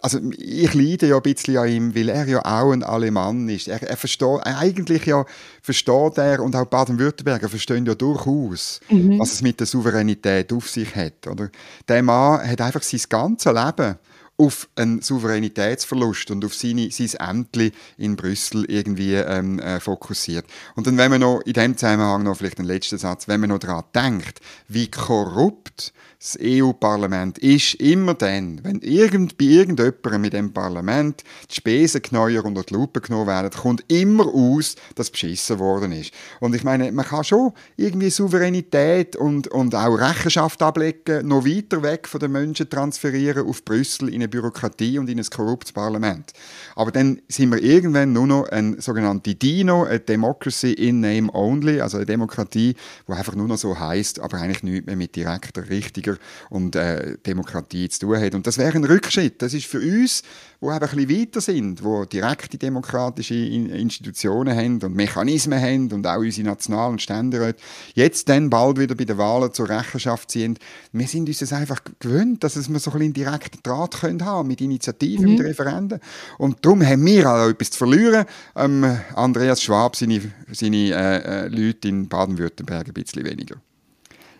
also 0.02 0.18
ich 0.36 0.74
leide 0.74 1.06
ja 1.06 1.16
ein 1.16 1.22
bisschen 1.22 1.56
an 1.56 1.68
ihm, 1.68 1.94
weil 1.94 2.10
er 2.10 2.28
ja 2.28 2.44
auch 2.44 2.70
ein 2.70 2.82
Alemann 2.82 3.48
ist. 3.48 3.66
Er, 3.66 3.82
er 3.82 3.96
versteht, 3.96 4.40
eigentlich 4.44 5.06
ja 5.06 5.24
versteht 5.62 6.18
er 6.18 6.40
und 6.40 6.54
auch 6.54 6.66
Baden-Württemberger 6.66 7.48
verstehen 7.48 7.86
ja 7.86 7.94
durchaus, 7.94 8.80
mhm. 8.90 9.18
was 9.18 9.32
es 9.32 9.40
mit 9.40 9.58
der 9.58 9.66
Souveränität 9.66 10.52
auf 10.52 10.68
sich 10.68 10.94
hat. 10.94 11.26
Oder? 11.26 11.48
Der 11.88 12.02
Mann 12.02 12.46
hat 12.46 12.60
einfach 12.60 12.82
sein 12.82 13.00
ganzes 13.08 13.54
Leben 13.54 13.96
auf 14.38 14.68
einen 14.76 15.02
Souveränitätsverlust 15.02 16.30
und 16.30 16.44
auf 16.44 16.54
seine, 16.54 16.90
sein 16.92 17.10
Ämtli 17.18 17.72
in 17.96 18.14
Brüssel 18.14 18.64
irgendwie 18.66 19.14
ähm, 19.14 19.58
äh, 19.58 19.80
fokussiert. 19.80 20.46
Und 20.76 20.86
dann, 20.86 20.96
wenn 20.96 21.10
man 21.10 21.20
noch 21.20 21.40
in 21.40 21.52
dem 21.52 21.76
Zusammenhang 21.76 22.22
noch 22.22 22.36
vielleicht 22.36 22.58
einen 22.58 22.68
letzten 22.68 22.98
Satz, 22.98 23.26
wenn 23.26 23.40
man 23.40 23.50
noch 23.50 23.58
daran 23.58 23.84
denkt, 23.94 24.40
wie 24.68 24.90
korrupt 24.90 25.92
das 26.20 26.36
EU-Parlament 26.42 27.38
ist 27.38 27.74
immer 27.74 28.14
dann, 28.14 28.60
wenn 28.64 28.80
irgend, 28.80 29.38
bei 29.38 29.44
irgendjemandem 29.44 30.20
mit 30.20 30.32
dem 30.32 30.52
Parlament 30.52 31.22
die 31.48 31.54
Spesen 31.54 32.02
geneuer 32.02 32.44
unter 32.44 32.64
die 32.64 32.74
Lupe 32.74 33.00
genommen 33.00 33.28
werden, 33.28 33.50
kommt 33.50 33.84
immer 33.86 34.26
aus, 34.26 34.74
dass 34.96 35.10
beschissen 35.10 35.60
worden 35.60 35.92
ist. 35.92 36.12
Und 36.40 36.56
ich 36.56 36.64
meine, 36.64 36.90
man 36.90 37.06
kann 37.06 37.22
schon 37.22 37.52
irgendwie 37.76 38.10
Souveränität 38.10 39.14
und, 39.14 39.46
und 39.46 39.76
auch 39.76 39.94
Rechenschaft 39.94 40.60
ablegen, 40.60 41.28
noch 41.28 41.46
weiter 41.46 41.84
weg 41.84 42.08
von 42.08 42.18
den 42.18 42.32
Menschen 42.32 42.68
transferieren 42.68 43.46
auf 43.46 43.64
Brüssel 43.64 44.08
in 44.08 44.16
eine 44.16 44.27
Bürokratie 44.28 44.98
und 44.98 45.08
in 45.08 45.18
ein 45.18 45.24
korruptes 45.24 45.72
Parlament. 45.72 46.32
Aber 46.76 46.92
dann 46.92 47.20
sind 47.28 47.50
wir 47.50 47.62
irgendwann 47.62 48.12
nur 48.12 48.26
noch 48.26 48.48
ein 48.48 48.80
sogenannte 48.80 49.34
DINO, 49.34 49.84
eine 49.84 50.00
Democracy 50.00 50.72
in 50.72 51.00
Name 51.00 51.28
Only, 51.32 51.80
also 51.80 51.96
eine 51.96 52.06
Demokratie, 52.06 52.74
die 53.06 53.12
einfach 53.12 53.34
nur 53.34 53.48
noch 53.48 53.58
so 53.58 53.78
heißt, 53.78 54.20
aber 54.20 54.38
eigentlich 54.38 54.62
nichts 54.62 54.86
mehr 54.86 54.96
mit 54.96 55.16
direkter, 55.16 55.68
richtiger 55.68 56.16
und 56.50 56.76
äh, 56.76 57.16
Demokratie 57.26 57.88
zu 57.88 58.00
tun 58.00 58.20
hat. 58.20 58.34
Und 58.34 58.46
das 58.46 58.58
wäre 58.58 58.76
ein 58.76 58.84
Rückschritt. 58.84 59.42
Das 59.42 59.54
ist 59.54 59.66
für 59.66 59.80
uns, 59.80 60.22
wo 60.60 60.72
eben 60.72 60.84
ein 60.84 60.96
bisschen 60.96 61.20
weiter 61.20 61.40
sind, 61.40 61.84
wo 61.84 62.04
direkte 62.04 62.58
demokratische 62.58 63.34
Institutionen 63.34 64.56
haben 64.56 64.82
und 64.82 64.94
Mechanismen 64.94 65.60
haben 65.60 65.92
und 65.92 66.06
auch 66.06 66.18
unsere 66.18 66.48
nationalen 66.48 66.98
Ständeräte, 66.98 67.60
jetzt 67.94 68.28
dann 68.28 68.50
bald 68.50 68.78
wieder 68.78 68.94
bei 68.94 69.04
den 69.04 69.18
Wahlen 69.18 69.52
zur 69.52 69.68
Rechenschaft 69.68 70.30
ziehen. 70.30 70.58
Wir 70.92 71.06
sind 71.06 71.28
uns 71.28 71.38
das 71.38 71.52
einfach 71.52 71.80
gewöhnt, 72.00 72.42
dass 72.42 72.56
wir 72.56 72.78
so 72.78 72.90
ein 72.90 72.98
bisschen 72.98 73.12
direkten 73.12 73.60
Draht 73.62 74.00
können 74.00 74.17
haben 74.24 74.48
mit 74.48 74.60
Initiativen, 74.60 75.26
mhm. 75.26 75.32
mit 75.32 75.44
Referenden. 75.44 76.00
Und 76.38 76.64
darum 76.64 76.84
haben 76.84 77.04
wir 77.04 77.30
auch 77.30 77.48
etwas 77.48 77.70
zu 77.70 77.78
verlieren. 77.78 78.24
Ähm, 78.56 78.98
Andreas 79.14 79.62
Schwab, 79.62 79.96
seine, 79.96 80.20
seine 80.52 80.76
äh, 80.76 81.46
äh, 81.46 81.48
Leute 81.48 81.88
in 81.88 82.08
Baden-Württemberg 82.08 82.88
ein 82.88 82.94
bisschen 82.94 83.24
weniger. 83.24 83.56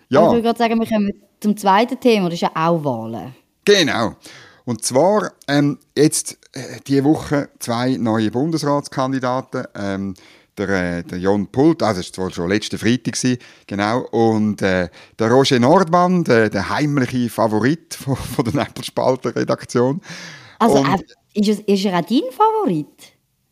Ja. 0.08 0.26
Ich 0.26 0.32
würde 0.32 0.42
gerade 0.42 0.58
sagen, 0.58 0.80
wir 0.80 0.87
kommen 0.87 1.12
zum 1.40 1.56
zweiten 1.56 2.00
Thema, 2.00 2.26
das 2.26 2.35
ist 2.35 2.40
ja 2.42 2.50
auch 2.54 2.82
Wahlen. 2.85 3.35
Genau. 3.64 4.16
Und 4.64 4.85
zwar 4.85 5.32
ähm, 5.47 5.78
jetzt 5.97 6.38
äh, 6.52 6.80
diese 6.87 7.04
Woche 7.04 7.49
zwei 7.58 7.97
neue 7.97 8.30
Bundesratskandidaten. 8.30 9.64
Ähm, 9.75 10.14
der, 10.59 10.99
äh, 10.99 11.03
der 11.03 11.19
Jon 11.19 11.47
Pult, 11.47 11.83
also 11.83 12.00
das 12.00 12.19
war 12.19 12.31
schon 12.31 12.49
letzte 12.49 12.79
Freitag, 12.79 13.15
gewesen, 13.15 13.38
genau, 13.67 14.00
und 14.11 14.62
äh, 14.62 14.88
der 15.19 15.31
Roger 15.31 15.59
Nordmann, 15.59 16.25
der, 16.25 16.50
der 16.50 16.69
heimliche 16.69 17.31
Favorit 17.31 17.95
von, 17.95 18.17
von 18.17 18.45
der 18.45 18.55
Nebelspalter-Redaktion. 18.65 20.00
Also 20.59 20.79
und, 20.79 20.88
äh, 20.88 21.41
ist, 21.41 21.49
es, 21.49 21.61
ist 21.61 21.85
er 21.85 21.99
auch 21.99 22.05
dein 22.05 22.23
Favorit? 22.33 22.87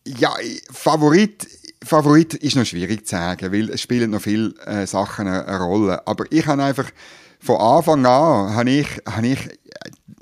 Ja, 0.07 0.35
Favorit, 0.71 1.47
Favorit 1.85 2.35
ist 2.35 2.57
noch 2.57 2.65
schwierig 2.65 3.07
zu 3.07 3.17
sagen, 3.17 3.53
weil 3.53 3.71
es 3.71 3.81
spielen 3.81 4.11
noch 4.11 4.23
viele 4.23 4.55
äh, 4.67 4.87
Sachen 4.87 5.29
eine, 5.29 5.47
eine 5.47 5.65
Rolle. 5.65 6.07
Aber 6.07 6.25
ich 6.31 6.47
habe 6.47 6.63
einfach 6.63 6.91
von 7.39 7.57
Anfang 7.57 8.05
an 8.07 8.55
habe 8.55 8.71
ich, 8.71 8.87
habe 9.07 9.27
ich, 9.29 9.39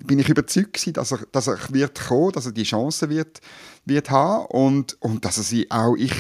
bin 0.07 0.19
ich 0.19 0.29
überzeugt 0.29 0.97
dass 0.97 1.13
er, 1.13 1.19
dass 1.33 1.47
er 1.47 1.59
wird 1.71 2.01
kommen, 2.09 2.33
dass 2.33 2.47
er 2.47 2.53
die 2.53 2.63
Chance 2.63 3.09
wird, 3.09 3.41
wird 3.85 4.11
haben 4.11 4.47
und, 4.47 4.97
und 5.01 5.25
dass 5.25 5.39
er 5.39 5.45
sie 5.45 5.71
auch, 5.71 5.95
ich 5.97 6.13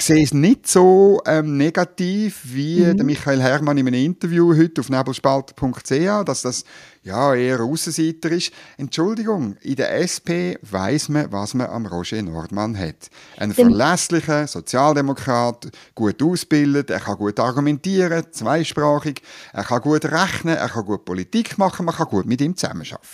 sehe 0.00 0.24
es 0.24 0.34
nicht 0.34 0.66
so 0.66 1.20
ähm, 1.26 1.56
negativ 1.56 2.40
wie 2.44 2.80
mhm. 2.80 2.96
der 2.96 3.04
Michael 3.04 3.40
Herrmann 3.40 3.78
in 3.78 3.86
einem 3.86 4.04
Interview 4.04 4.56
heute 4.56 4.80
auf 4.80 4.90
nebelspalter.ch, 4.90 6.24
dass 6.24 6.42
das 6.42 6.64
ja 7.02 7.34
eher 7.34 7.60
Aussenseiter 7.60 8.30
ist. 8.30 8.52
Entschuldigung, 8.76 9.56
in 9.60 9.76
der 9.76 10.00
SP 10.00 10.58
weiß 10.62 11.10
man, 11.10 11.30
was 11.30 11.54
man 11.54 11.68
am 11.68 11.86
Roger 11.86 12.20
Nordmann 12.22 12.76
hat. 12.76 13.10
Ein 13.36 13.52
verlässlicher 13.52 14.46
Sozialdemokrat, 14.46 15.70
gut 15.94 16.22
ausgebildet, 16.22 16.90
er 16.90 17.00
kann 17.00 17.18
gut 17.18 17.38
argumentieren, 17.38 18.24
zweisprachig, 18.30 19.22
er 19.52 19.64
kann 19.64 19.82
gut 19.82 20.06
rechnen, 20.06 20.56
er 20.56 20.68
kann 20.68 20.86
gut 20.86 21.04
Politik 21.04 21.58
machen, 21.58 21.86
man 21.86 21.94
kann 21.94 22.08
gut 22.08 22.26
mit 22.26 22.40
ihm 22.40 22.56
zusammenarbeiten. 22.56 23.13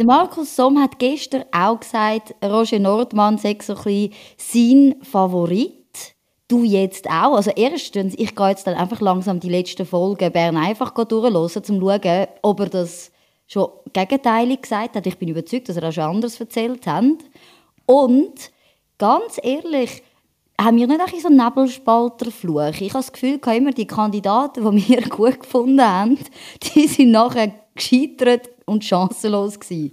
Der 0.00 0.06
Markus 0.06 0.56
Somm 0.56 0.80
hat 0.80 0.98
gestern 0.98 1.44
auch 1.52 1.78
gesagt, 1.78 2.34
Roger 2.42 2.78
Nordmann 2.78 3.36
sei 3.36 3.58
so 3.60 3.74
ein 3.84 4.10
sein 4.38 4.94
Favorit. 5.02 6.14
Du 6.48 6.64
jetzt 6.64 7.06
auch. 7.06 7.36
Also 7.36 7.50
erstens, 7.54 8.14
ich 8.16 8.34
gehe 8.34 8.48
jetzt 8.48 8.66
dann 8.66 8.76
einfach 8.76 9.02
langsam 9.02 9.40
die 9.40 9.50
letzten 9.50 9.84
Folgen 9.84 10.32
Bern 10.32 10.56
einfach 10.56 10.94
durchhören, 10.94 11.36
um 11.36 11.48
zu 11.50 11.62
schauen, 11.62 12.26
ob 12.40 12.60
er 12.60 12.70
das 12.70 13.12
schon 13.46 13.68
gegenteilig 13.92 14.62
gesagt 14.62 14.96
hat. 14.96 15.06
Ich 15.06 15.18
bin 15.18 15.28
überzeugt, 15.28 15.68
dass 15.68 15.76
er 15.76 15.82
das 15.82 15.96
schon 15.96 16.04
anders 16.04 16.40
erzählt 16.40 16.86
hat. 16.86 17.04
Und 17.84 18.52
ganz 18.96 19.38
ehrlich, 19.42 20.02
haben 20.58 20.78
wir 20.78 20.86
nicht 20.86 20.98
ein 20.98 21.20
so 21.20 21.28
einen 21.28 21.44
Nebelspalterfluch? 21.44 22.80
Ich 22.80 22.94
habe 22.94 23.04
das 23.04 23.12
Gefühl, 23.12 23.38
immer 23.54 23.72
die 23.72 23.86
Kandidaten, 23.86 24.64
die 24.64 24.88
wir 24.88 25.02
gut 25.10 25.40
gefunden 25.40 25.86
haben, 25.86 26.18
die 26.74 26.86
sind 26.86 27.10
nachher 27.10 27.52
gescheitert 27.74 28.50
und 28.66 28.84
chancenlos 28.84 29.58
gewesen. 29.58 29.92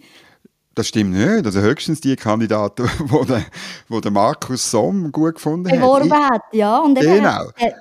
Das 0.75 0.87
stimmt 0.87 1.13
nicht. 1.13 1.45
Also 1.45 1.59
höchstens 1.61 2.01
die 2.01 2.15
Kandidaten, 2.15 2.87
die 2.99 3.25
der, 3.25 3.45
wo 3.87 3.99
der 3.99 4.11
Markus 4.11 4.69
Somm 4.69 5.11
gut 5.11 5.35
gefunden 5.35 5.71
hat. 5.71 5.79
Beworben 5.79 6.13
hat, 6.13 6.43
ja. 6.51 6.77
Und 6.79 6.99
genau. 6.99 7.47
Hat, 7.55 7.73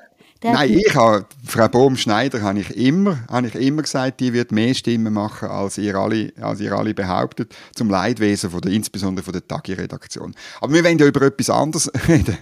Nein, 0.43 0.79
ich 0.79 0.95
habe, 0.95 1.25
Frau 1.45 1.69
Bohm-Schneider 1.69 2.43
habe 2.43 2.61
ich, 2.61 2.77
immer, 2.77 3.19
habe 3.29 3.49
ich 3.49 3.55
immer 3.55 3.83
gesagt, 3.83 4.21
die 4.21 4.33
wird 4.33 4.53
mehr 4.53 4.75
Stimmen 4.75 5.13
machen, 5.13 5.49
als 5.49 5.79
ihr 5.79 5.95
alle, 5.95 6.33
als 6.41 6.61
ihr 6.61 6.73
alle 6.73 6.93
behauptet, 6.93 7.55
zum 7.75 7.89
Leidwesen 7.89 8.51
von 8.51 8.61
der, 8.61 8.73
insbesondere 8.73 9.25
von 9.25 9.33
der 9.33 9.47
Tagi-Redaktion. 9.47 10.35
Aber 10.61 10.75
wir 10.75 10.85
wollen 10.85 10.99
ja 10.99 11.07
über 11.07 11.23
etwas 11.23 11.49
anderes 11.49 11.91
reden, 12.09 12.37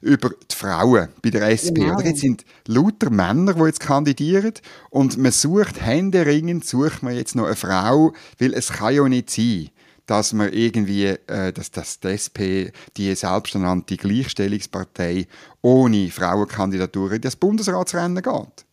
über 0.00 0.30
die 0.30 0.56
Frauen 0.56 1.08
bei 1.22 1.30
der 1.30 1.50
SP. 1.52 1.84
Genau. 1.84 1.96
Oder? 1.96 2.06
Jetzt 2.06 2.20
sind 2.20 2.44
lauter 2.66 3.10
Männer, 3.10 3.54
die 3.54 3.62
jetzt 3.64 3.80
kandidieren 3.80 4.54
und 4.90 5.18
man 5.18 5.32
sucht 5.32 5.80
händeringend, 5.80 6.64
sucht 6.64 7.02
man 7.02 7.14
jetzt 7.14 7.36
noch 7.36 7.46
eine 7.46 7.56
Frau, 7.56 8.14
weil 8.38 8.54
es 8.54 8.72
kann 8.72 8.94
ja 8.94 9.06
nicht 9.08 9.30
sein, 9.30 9.68
dass 10.06 10.32
man 10.32 10.52
irgendwie, 10.52 11.06
äh, 11.06 11.52
dass, 11.52 11.70
dass 11.70 12.00
die 12.00 12.08
SP, 12.12 12.72
die 12.96 13.14
selbsternannte 13.14 13.96
Gleichstellungspartei, 13.96 15.26
ohne 15.62 16.10
Frauenkandidatur 16.10 17.12
in 17.12 17.20
das 17.22 17.36
Bundesratsrennen 17.36 18.22
geht. 18.22 18.64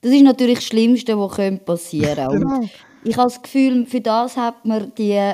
Das 0.00 0.12
ist 0.12 0.22
natürlich 0.22 0.58
das 0.58 0.64
Schlimmste, 0.64 1.18
was 1.18 1.64
passieren 1.64 2.14
könnte. 2.28 2.38
genau. 2.38 2.68
Ich 3.02 3.16
habe 3.16 3.30
das 3.30 3.40
Gefühl, 3.40 3.86
für 3.86 4.00
das 4.00 4.36
hat 4.36 4.64
man 4.64 4.92
die 4.96 5.32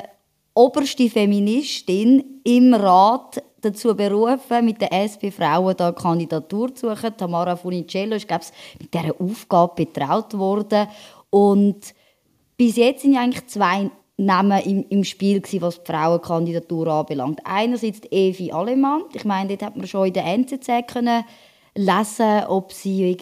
oberste 0.54 1.10
Feministin 1.10 2.40
im 2.44 2.74
Rat 2.74 3.42
dazu 3.60 3.94
berufen, 3.94 4.64
mit 4.64 4.80
den 4.80 4.88
SP-Frauen 4.88 5.76
da 5.76 5.92
Kandidatur 5.92 6.74
zu 6.74 6.88
suchen. 6.88 7.16
Tamara 7.16 7.56
Funicello 7.56 8.14
ist, 8.14 8.28
glaube 8.28 8.44
ich, 8.44 8.80
mit 8.80 8.94
dieser 8.94 9.20
Aufgabe 9.20 9.84
betraut 9.84 10.32
worden. 10.34 10.86
Und 11.30 11.94
bis 12.56 12.76
jetzt 12.76 13.02
sind 13.02 13.14
ja 13.14 13.20
eigentlich 13.20 13.46
zwei 13.48 13.90
Namen 14.18 14.62
im, 14.62 14.86
im 14.88 15.04
Spiel 15.04 15.40
gewesen, 15.40 15.60
was 15.60 15.82
die 15.82 15.92
Frauenkandidatur 15.92 16.88
anbelangt. 16.88 17.40
Einerseits 17.44 18.00
Evi 18.10 18.50
Alemann. 18.50 19.02
Ich 19.12 19.24
meine, 19.24 19.50
dort 19.50 19.62
hat 19.62 19.76
man 19.76 19.86
schon 19.86 20.08
in 20.08 20.14
der 20.14 20.24
NZZ 20.24 20.68
können 20.86 21.24
lesen, 21.74 22.44
ob 22.48 22.72
sie 22.72 23.16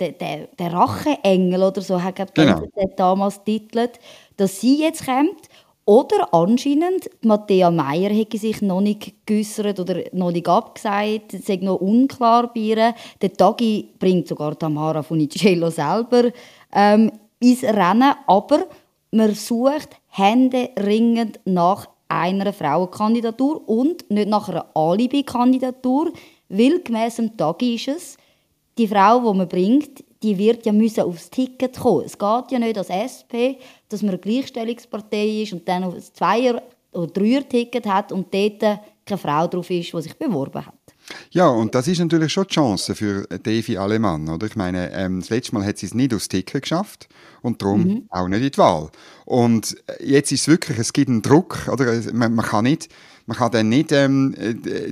der, 0.00 0.12
der, 0.12 0.48
der 0.58 0.72
Racheengel 0.72 1.62
oder 1.62 1.80
so, 1.80 2.02
hat 2.02 2.16
glaube 2.16 2.32
genau. 2.34 2.62
damals 2.96 3.44
titelt, 3.44 4.00
dass 4.36 4.60
sie 4.60 4.80
jetzt 4.80 5.06
kommt. 5.06 5.48
Oder 5.86 6.32
anscheinend, 6.32 7.10
Matthäa 7.20 7.70
Meier 7.70 8.10
hätte 8.10 8.38
sich 8.38 8.62
noch 8.62 8.80
nicht 8.80 9.26
geäussert 9.26 9.78
oder 9.78 10.02
noch 10.12 10.30
nicht 10.30 10.48
abgesagt, 10.48 11.34
es 11.34 11.44
sei 11.44 11.56
noch 11.56 11.76
unklar 11.76 12.52
bei 12.54 12.60
ihr. 12.60 12.94
Der 13.20 13.32
Tagi 13.34 13.90
bringt 13.98 14.26
sogar 14.26 14.58
Tamara 14.58 15.02
Funicello 15.02 15.68
selber 15.68 16.30
ähm, 16.72 17.12
ins 17.38 17.62
Rennen, 17.62 18.14
aber 18.26 18.66
man 19.10 19.34
sucht 19.34 19.90
händeringend 20.16 21.40
nach 21.44 21.88
einer 22.06 22.52
Frauenkandidatur 22.52 23.68
und 23.68 24.08
nicht 24.10 24.28
nach 24.28 24.48
einer 24.48 24.66
Alibi-Kandidatur, 24.74 26.12
weil 26.48 26.80
gemäss 26.80 27.16
dem 27.16 27.36
Tagi 27.36 27.74
ist 27.74 27.88
es, 27.88 28.16
die 28.78 28.86
Frau, 28.86 29.18
die 29.20 29.38
man 29.38 29.48
bringt, 29.48 30.04
die 30.22 30.38
wird 30.38 30.66
ja 30.66 30.72
müssen 30.72 31.02
aufs 31.02 31.30
Ticket 31.30 31.78
kommen. 31.78 32.04
Es 32.04 32.16
geht 32.16 32.50
ja 32.50 32.58
nicht 32.58 32.78
als 32.78 32.90
SP, 32.90 33.58
dass 33.88 34.02
man 34.02 34.10
eine 34.10 34.18
Gleichstellungspartei 34.18 35.42
ist 35.42 35.52
und 35.52 35.68
dann 35.68 35.84
ein 35.84 36.00
Zweier- 36.00 36.62
oder 36.92 37.06
Dreier-Ticket 37.08 37.86
hat 37.86 38.12
und 38.12 38.32
dort 38.32 38.60
keine 39.04 39.18
Frau 39.18 39.48
drauf 39.48 39.68
ist, 39.68 39.92
die 39.92 40.02
sich 40.02 40.14
beworben 40.14 40.64
hat. 40.64 40.74
Ja, 41.34 41.48
und 41.48 41.74
das 41.74 41.88
ist 41.88 41.98
natürlich 41.98 42.32
schon 42.32 42.46
die 42.48 42.54
Chance 42.54 42.94
für 42.94 43.26
Devi 43.26 43.76
Alemann. 43.76 44.28
Oder? 44.28 44.46
Ich 44.46 44.54
meine, 44.54 44.92
ähm, 44.92 45.18
das 45.18 45.30
letzte 45.30 45.56
Mal 45.56 45.66
hat 45.66 45.78
sie 45.78 45.86
es 45.86 45.92
nicht 45.92 46.14
aufs 46.14 46.28
Ticket 46.28 46.62
geschafft 46.62 47.08
und 47.42 47.60
darum 47.60 47.82
mhm. 47.82 48.06
auch 48.08 48.28
nicht 48.28 48.42
in 48.42 48.50
die 48.52 48.58
Wahl. 48.58 48.90
Und 49.24 49.76
jetzt 49.98 50.30
ist 50.30 50.42
es 50.42 50.48
wirklich, 50.48 50.78
es 50.78 50.92
gibt 50.92 51.08
einen 51.08 51.22
Druck. 51.22 51.66
Oder? 51.66 52.00
Man, 52.12 52.36
man 52.36 52.46
kann 52.46 52.62
nicht 52.62 52.88
man 53.26 53.36
kann 53.36 53.52
dann 53.52 53.68
nicht 53.68 53.92
ähm, 53.92 54.34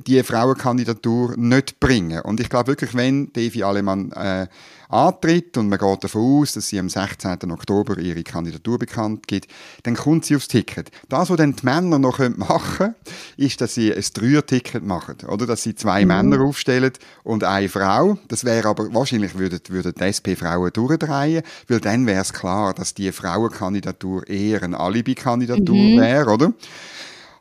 die 0.06 0.22
Frauenkandidatur 0.22 1.36
nicht 1.36 1.80
bringen. 1.80 2.20
Und 2.22 2.40
ich 2.40 2.48
glaube 2.48 2.68
wirklich, 2.68 2.94
wenn 2.94 3.32
Devi 3.32 3.62
Alemann 3.62 4.12
äh, 4.12 4.46
antritt 4.92 5.56
und 5.56 5.68
man 5.68 5.78
geht 5.78 6.04
davon 6.04 6.40
aus, 6.40 6.52
dass 6.52 6.68
sie 6.68 6.78
am 6.78 6.88
16. 6.88 7.50
Oktober 7.50 7.98
ihre 7.98 8.22
Kandidatur 8.22 8.78
bekannt 8.78 9.26
gibt, 9.26 9.48
dann 9.82 9.94
kommt 9.94 10.26
sie 10.26 10.36
aufs 10.36 10.48
Ticket. 10.48 10.90
Das, 11.08 11.30
was 11.30 11.36
dann 11.36 11.56
die 11.56 11.64
Männer 11.64 11.98
noch 11.98 12.18
machen 12.36 12.76
können, 12.76 12.94
ist, 13.36 13.60
dass 13.60 13.74
sie 13.74 13.92
ein 13.92 14.04
Dreier-Ticket 14.14 14.84
machen. 14.84 15.16
Oder 15.28 15.46
dass 15.46 15.62
sie 15.62 15.74
zwei 15.74 16.02
mhm. 16.02 16.08
Männer 16.08 16.40
aufstellen 16.42 16.92
und 17.24 17.44
eine 17.44 17.68
Frau. 17.68 18.18
Das 18.28 18.44
wäre 18.44 18.68
aber, 18.68 18.92
wahrscheinlich 18.92 19.36
würden, 19.38 19.60
würden 19.68 19.94
die 19.98 20.04
SP-Frauen 20.04 20.72
durchdrehen, 20.72 21.42
weil 21.68 21.80
dann 21.80 22.06
wäre 22.06 22.22
es 22.22 22.32
klar, 22.32 22.74
dass 22.74 22.94
die 22.94 23.12
Frauenkandidatur 23.12 24.28
eher 24.28 24.62
eine 24.62 24.78
Alibi-Kandidatur 24.78 25.74
mhm. 25.74 26.00
wäre, 26.00 26.30
oder? 26.30 26.52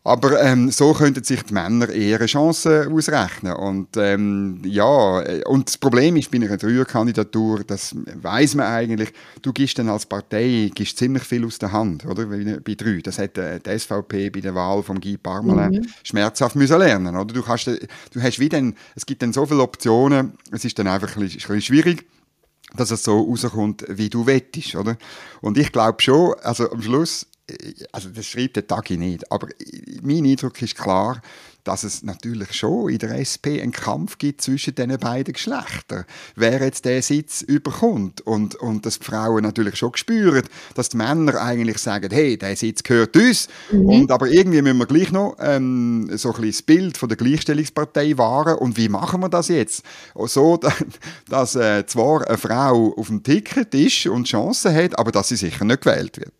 Aber 0.03 0.41
ähm, 0.41 0.71
so 0.71 0.93
könnten 0.93 1.23
sich 1.23 1.43
die 1.43 1.53
Männer 1.53 1.89
eher 1.89 2.17
eine 2.17 2.25
Chance 2.25 2.89
ausrechnen. 2.91 3.53
Und 3.53 3.97
ähm, 3.97 4.59
ja, 4.65 5.21
äh, 5.21 5.43
und 5.45 5.67
das 5.67 5.77
Problem 5.77 6.15
ist 6.15 6.31
bei 6.31 6.37
einer 6.37 6.57
Dreierkandidatur, 6.57 7.63
das 7.63 7.95
weiß 7.95 8.55
man 8.55 8.65
eigentlich, 8.65 9.13
du 9.43 9.53
gibst 9.53 9.77
dann 9.77 9.89
als 9.89 10.07
Partei 10.07 10.71
gibst 10.73 10.97
ziemlich 10.97 11.23
viel 11.23 11.45
aus 11.45 11.59
der 11.59 11.71
Hand, 11.71 12.05
oder? 12.05 12.25
Bei 12.25 12.73
drei. 12.73 13.01
Das 13.03 13.19
hat 13.19 13.37
äh, 13.37 13.59
die 13.59 13.77
SVP 13.77 14.31
bei 14.31 14.39
der 14.39 14.55
Wahl 14.55 14.81
von 14.81 14.99
Guy 14.99 15.17
Parmelin 15.17 15.81
mhm. 15.81 15.87
schmerzhaft 16.03 16.55
müssen 16.55 16.79
lernen, 16.79 17.15
oder? 17.15 17.31
Du, 17.31 17.43
kannst, 17.43 17.67
du 17.67 18.21
hast 18.21 18.39
wie 18.39 18.49
dann, 18.49 18.75
es 18.95 19.05
gibt 19.05 19.21
dann 19.21 19.33
so 19.33 19.45
viele 19.45 19.61
Optionen, 19.61 20.33
es 20.51 20.65
ist 20.65 20.79
dann 20.79 20.87
einfach 20.87 21.15
ein 21.15 21.21
bisschen, 21.21 21.41
ein 21.41 21.55
bisschen 21.55 21.61
schwierig 21.61 22.07
dass 22.75 22.89
es 22.89 23.03
so 23.03 23.19
rauskommt, 23.19 23.83
wie 23.89 24.09
du 24.09 24.25
wettest, 24.25 24.75
oder? 24.75 24.97
Und 25.41 25.57
ich 25.57 25.73
glaube 25.73 26.01
schon, 26.01 26.35
also 26.41 26.71
am 26.71 26.81
Schluss 26.81 27.27
also 27.91 28.09
das 28.09 28.25
schreibt 28.25 28.55
der 28.55 28.67
Tagi 28.67 28.97
nicht, 28.97 29.31
aber 29.31 29.47
mein 30.01 30.25
Eindruck 30.25 30.61
ist 30.61 30.75
klar, 30.75 31.21
dass 31.63 31.83
es 31.83 32.03
natürlich 32.03 32.53
schon 32.53 32.89
in 32.89 32.97
der 32.99 33.19
SP 33.21 33.61
einen 33.61 33.71
Kampf 33.71 34.17
gibt 34.17 34.41
zwischen 34.41 34.75
den 34.75 34.97
beiden 34.97 35.33
Geschlechtern. 35.33 36.05
Wer 36.35 36.61
jetzt 36.61 36.85
den 36.85 37.01
Sitz 37.01 37.41
überkommt 37.41 38.21
und, 38.21 38.55
und 38.55 38.85
dass 38.85 38.99
die 38.99 39.05
Frauen 39.05 39.43
natürlich 39.43 39.75
schon 39.75 39.95
spüren, 39.95 40.43
dass 40.75 40.89
die 40.89 40.97
Männer 40.97 41.41
eigentlich 41.41 41.77
sagen, 41.77 42.09
hey, 42.11 42.37
der 42.37 42.55
Sitz 42.55 42.83
gehört 42.83 43.15
uns. 43.15 43.47
Mhm. 43.71 43.85
Und 43.85 44.11
aber 44.11 44.27
irgendwie 44.27 44.61
müssen 44.61 44.79
wir 44.79 44.87
gleich 44.87 45.11
noch 45.11 45.35
ähm, 45.39 46.09
so 46.17 46.29
ein 46.33 46.41
bisschen 46.41 46.51
das 46.51 46.61
Bild 46.63 46.97
von 46.97 47.09
der 47.09 47.17
Gleichstellungspartei 47.17 48.17
wahren. 48.17 48.57
Und 48.57 48.77
wie 48.77 48.89
machen 48.89 49.21
wir 49.21 49.29
das 49.29 49.47
jetzt? 49.49 49.83
So, 50.25 50.59
dass 51.29 51.55
äh, 51.55 51.85
zwar 51.85 52.27
eine 52.27 52.37
Frau 52.37 52.93
auf 52.95 53.07
dem 53.07 53.23
Ticket 53.23 53.73
ist 53.73 54.07
und 54.07 54.27
Chancen 54.27 54.73
hat, 54.73 54.97
aber 54.97 55.11
dass 55.11 55.29
sie 55.29 55.35
sicher 55.35 55.65
nicht 55.65 55.81
gewählt 55.81 56.17
wird. 56.17 56.33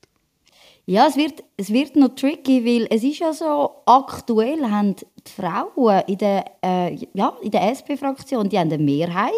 Ja, 0.92 1.08
es 1.08 1.16
wird, 1.16 1.42
es 1.56 1.72
wird 1.72 1.96
noch 1.96 2.16
tricky, 2.16 2.66
weil 2.66 2.86
es 2.90 3.02
ist 3.02 3.20
ja 3.20 3.32
so, 3.32 3.72
aktuell 3.86 4.70
haben 4.70 4.94
die 4.98 5.32
Frauen 5.32 6.02
in 6.06 6.18
der, 6.18 6.44
äh, 6.62 6.94
ja, 7.14 7.32
in 7.42 7.50
der 7.50 7.72
SP-Fraktion, 7.72 8.50
die 8.50 8.60
haben 8.60 8.74
eine 8.74 8.84
Mehrheit. 8.84 9.32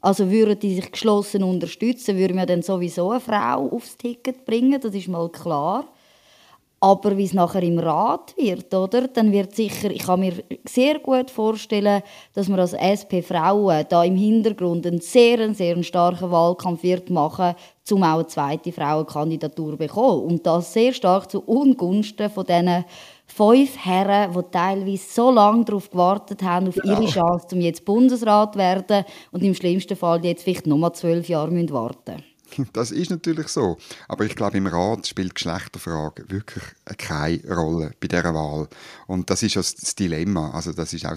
Also 0.00 0.28
würden 0.28 0.58
die 0.58 0.74
sich 0.74 0.90
geschlossen 0.90 1.44
unterstützen, 1.44 2.16
würden 2.16 2.36
wir 2.36 2.44
dann 2.44 2.62
sowieso 2.62 3.12
eine 3.12 3.20
Frau 3.20 3.68
aufs 3.70 3.96
Ticket 3.96 4.44
bringen, 4.44 4.80
das 4.80 4.92
ist 4.92 5.06
mal 5.06 5.28
klar. 5.28 5.84
Aber 6.80 7.16
wie 7.16 7.24
es 7.24 7.34
nachher 7.34 7.62
im 7.62 7.78
Rat 7.78 8.34
wird, 8.36 8.74
oder? 8.74 9.06
Dann 9.06 9.30
wird 9.30 9.54
sicher, 9.54 9.92
ich 9.92 10.02
kann 10.02 10.18
mir 10.18 10.42
sehr 10.64 10.98
gut 10.98 11.30
vorstellen, 11.30 12.02
dass 12.34 12.48
man 12.48 12.58
als 12.58 12.72
SP 12.72 13.22
Frauen 13.22 13.84
da 13.88 14.02
im 14.02 14.16
Hintergrund 14.16 14.84
einen 14.88 15.00
sehr, 15.00 15.54
sehr 15.54 15.80
starken 15.84 16.32
Wahlkampf 16.32 16.82
wird 16.82 17.10
machen, 17.10 17.54
um 17.92 18.02
auch 18.02 18.14
eine 18.14 18.26
zweite 18.26 18.72
Frauenkandidatur 18.72 19.72
zu 19.72 19.78
bekommen. 19.78 20.24
Und 20.24 20.46
das 20.46 20.72
sehr 20.72 20.92
stark 20.92 21.30
zu 21.30 21.40
Ungunsten 21.40 22.30
von 22.30 22.44
diesen 22.44 22.84
fünf 23.26 23.76
Herren, 23.78 24.32
die 24.32 24.50
teilweise 24.50 25.04
so 25.08 25.30
lange 25.30 25.64
darauf 25.64 25.90
gewartet 25.90 26.42
haben, 26.42 26.68
auf 26.68 26.76
ihre 26.84 27.06
Chance, 27.06 27.46
um 27.52 27.60
jetzt 27.60 27.84
Bundesrat 27.84 28.54
zu 28.54 28.58
werden 28.58 29.04
und 29.30 29.42
im 29.42 29.54
schlimmsten 29.54 29.96
Fall 29.96 30.24
jetzt 30.24 30.42
vielleicht 30.42 30.66
nochmal 30.66 30.94
zwölf 30.94 31.28
Jahre 31.28 31.52
warten 31.70 32.12
müssen. 32.12 32.30
Das 32.72 32.90
ist 32.90 33.10
natürlich 33.10 33.48
so. 33.48 33.76
Aber 34.08 34.24
ich 34.24 34.34
glaube, 34.34 34.58
im 34.58 34.66
Rat 34.66 35.06
spielt 35.06 35.30
die 35.30 35.34
Geschlechterfrage 35.34 36.28
wirklich 36.28 36.64
keine 36.98 37.42
Rolle 37.54 37.92
bei 38.00 38.08
dieser 38.08 38.34
Wahl. 38.34 38.68
Und 39.06 39.30
das 39.30 39.42
ist 39.42 39.54
ja 39.54 39.62
das 39.62 39.94
Dilemma. 39.94 40.50
Also 40.50 40.72
das 40.72 40.92
ist 40.92 41.06
auch 41.06 41.16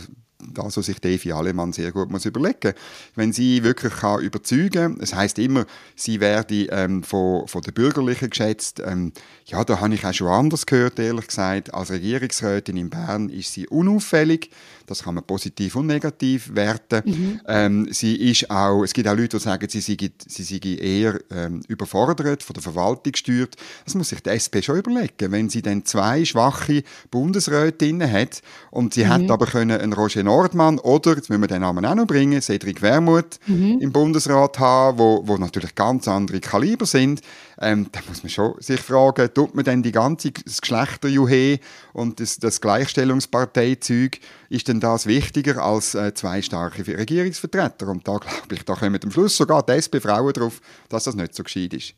das, 0.54 0.78
was 0.78 0.86
sich 0.86 1.00
Devi 1.00 1.32
Alemann 1.32 1.74
sehr 1.74 1.92
gut 1.92 2.10
muss 2.10 2.26
überlegen 2.26 2.74
Wenn 3.16 3.34
sie 3.34 3.64
wirklich 3.64 3.94
kann 3.94 4.22
überzeugen 4.22 4.98
das 5.00 5.14
heißt 5.14 5.40
immer, 5.40 5.66
sie 5.96 6.20
werde 6.20 6.66
ähm, 6.66 7.04
von, 7.04 7.48
von 7.48 7.62
den 7.62 7.74
Bürgerlichen 7.74 8.30
geschätzt. 8.30 8.82
Ähm, 8.86 9.12
ja, 9.46 9.64
da 9.64 9.80
habe 9.80 9.94
ich 9.94 10.06
auch 10.06 10.14
schon 10.14 10.28
anders 10.28 10.66
gehört, 10.66 11.00
ehrlich 11.00 11.28
gesagt. 11.28 11.74
Als 11.74 11.92
Regierungsrätin 11.92 12.78
in 12.78 12.90
Bern 12.90 13.30
ist 13.30 13.54
sie 13.54 13.68
unauffällig. 13.68 14.50
Das 14.86 15.04
kann 15.04 15.16
man 15.16 15.26
positiv 15.26 15.76
und 15.76 15.88
negativ 15.88 16.56
werten. 16.56 17.02
Mhm. 17.06 17.42
Ähm, 17.48 17.88
sie 17.92 18.16
ist 18.16 18.50
auch, 18.50 18.84
es 18.84 18.94
gibt 18.94 19.08
auch 19.08 19.16
Leute, 19.16 19.38
die 19.38 19.44
sagen, 19.44 19.68
sie 19.70 19.82
sei, 19.82 19.98
sie 20.26 20.44
sei 20.44 20.76
eher 20.76 21.20
ähm, 21.32 21.62
überfordert, 21.68 22.44
von 22.44 22.54
der 22.54 22.64
Verwaltung 22.64 23.12
gesteuert. 23.12 23.56
Das 23.86 23.96
muss 23.96 24.10
sich 24.10 24.22
die 24.22 24.30
SP 24.32 24.62
schon 24.62 24.78
überlegen. 24.78 25.32
Wenn 25.32 25.50
sie 25.50 25.62
dann 25.62 25.86
zwei 25.86 26.26
schwache 26.26 26.84
Bundesrätinnen 27.12 28.12
hat 28.12 28.42
und 28.72 28.94
sie 28.94 29.06
mhm. 29.06 29.10
hat 29.10 29.32
aber 29.32 29.46
können 29.46 29.80
einen 29.80 29.94
Roger 29.94 30.24
Nordmann 30.34 30.80
oder, 30.80 31.16
jetzt 31.16 31.30
müssen 31.30 31.42
wir 31.42 31.48
den 31.48 31.62
Namen 31.62 31.86
auch 31.86 31.94
noch 31.94 32.08
bringen, 32.08 32.42
Cedric 32.42 32.82
Wermuth 32.82 33.40
mhm. 33.46 33.78
im 33.80 33.92
Bundesrat 33.92 34.58
haben, 34.58 34.98
wo, 34.98 35.22
wo 35.26 35.38
natürlich 35.38 35.76
ganz 35.76 36.08
andere 36.08 36.40
Kaliber 36.40 36.88
sind, 36.88 37.22
ähm, 37.60 37.88
da 37.92 38.00
muss 38.08 38.24
man 38.24 38.32
schon 38.32 38.56
sich 38.60 38.80
fragen, 38.80 39.32
tut 39.32 39.54
man 39.54 39.64
denn 39.64 39.84
die 39.84 39.92
ganze 39.92 40.32
Geschlechterjuhe 40.32 41.60
und 41.94 42.20
das, 42.20 42.40
das 42.40 42.62
Gleichstellungsparteizeug, 42.62 44.20
ist 44.50 44.68
denn 44.68 44.80
das 44.80 45.06
wichtiger 45.06 45.64
als 45.64 45.94
äh, 45.94 46.16
zwei 46.16 46.42
starke 46.42 46.86
Regierungsvertreter? 46.86 47.88
Und 47.88 48.08
da 48.08 48.18
glaube 48.18 48.56
ich, 48.56 48.66
da 48.66 48.74
kommen 48.74 49.00
am 49.04 49.12
Schluss 49.12 49.38
sogar 49.38 49.64
die 49.64 49.74
SP-Frauen 49.78 50.34
drauf, 50.34 50.62
dass 50.90 51.04
das 51.04 51.16
nicht 51.16 51.36
so 51.36 51.44
gescheit 51.44 51.76
ist. 51.76 51.94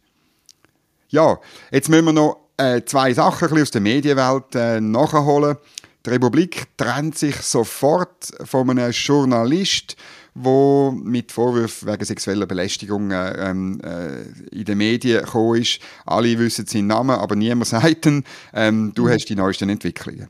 Ja, 1.08 1.39
jetzt 1.71 1.88
müssen 1.88 2.06
wir 2.06 2.13
noch 2.13 2.38
äh, 2.58 2.82
zwei 2.86 3.13
Sachen 3.13 3.62
aus 3.62 3.71
der 3.71 3.82
Medienwelt 3.82 4.56
äh, 4.56 4.82
nachholen. 4.82 5.56
Die 6.06 6.12
Republik 6.12 6.68
trennt 6.78 7.18
sich 7.18 7.36
sofort 7.38 8.32
von 8.44 8.70
einem 8.70 8.91
Journalist, 8.91 9.96
wo 10.36 10.91
mit 10.91 11.32
Vorwürfen 11.32 11.88
wegen 11.88 12.06
sexueller 12.06 12.46
Belästigung 12.46 13.10
äh, 13.10 13.50
ähm, 13.50 13.80
äh, 13.82 14.24
in 14.56 14.65
den 14.65 14.78
Medien 14.78 15.24
gekommen 15.24 15.62
ist. 15.62 15.80
Alle 16.06 16.38
wissen 16.38 16.68
seinen 16.68 16.88
Namen, 16.88 17.15
aber 17.15 17.36
niemand 17.36 17.68
sagt 17.70 18.06
ihn. 18.06 18.24
Ähm, 18.54 18.91
du 18.94 19.06
mhm. 19.06 19.10
hast 19.10 19.26
die 19.26 19.36
neuesten 19.36 19.70
Entwicklungen. 19.70 20.28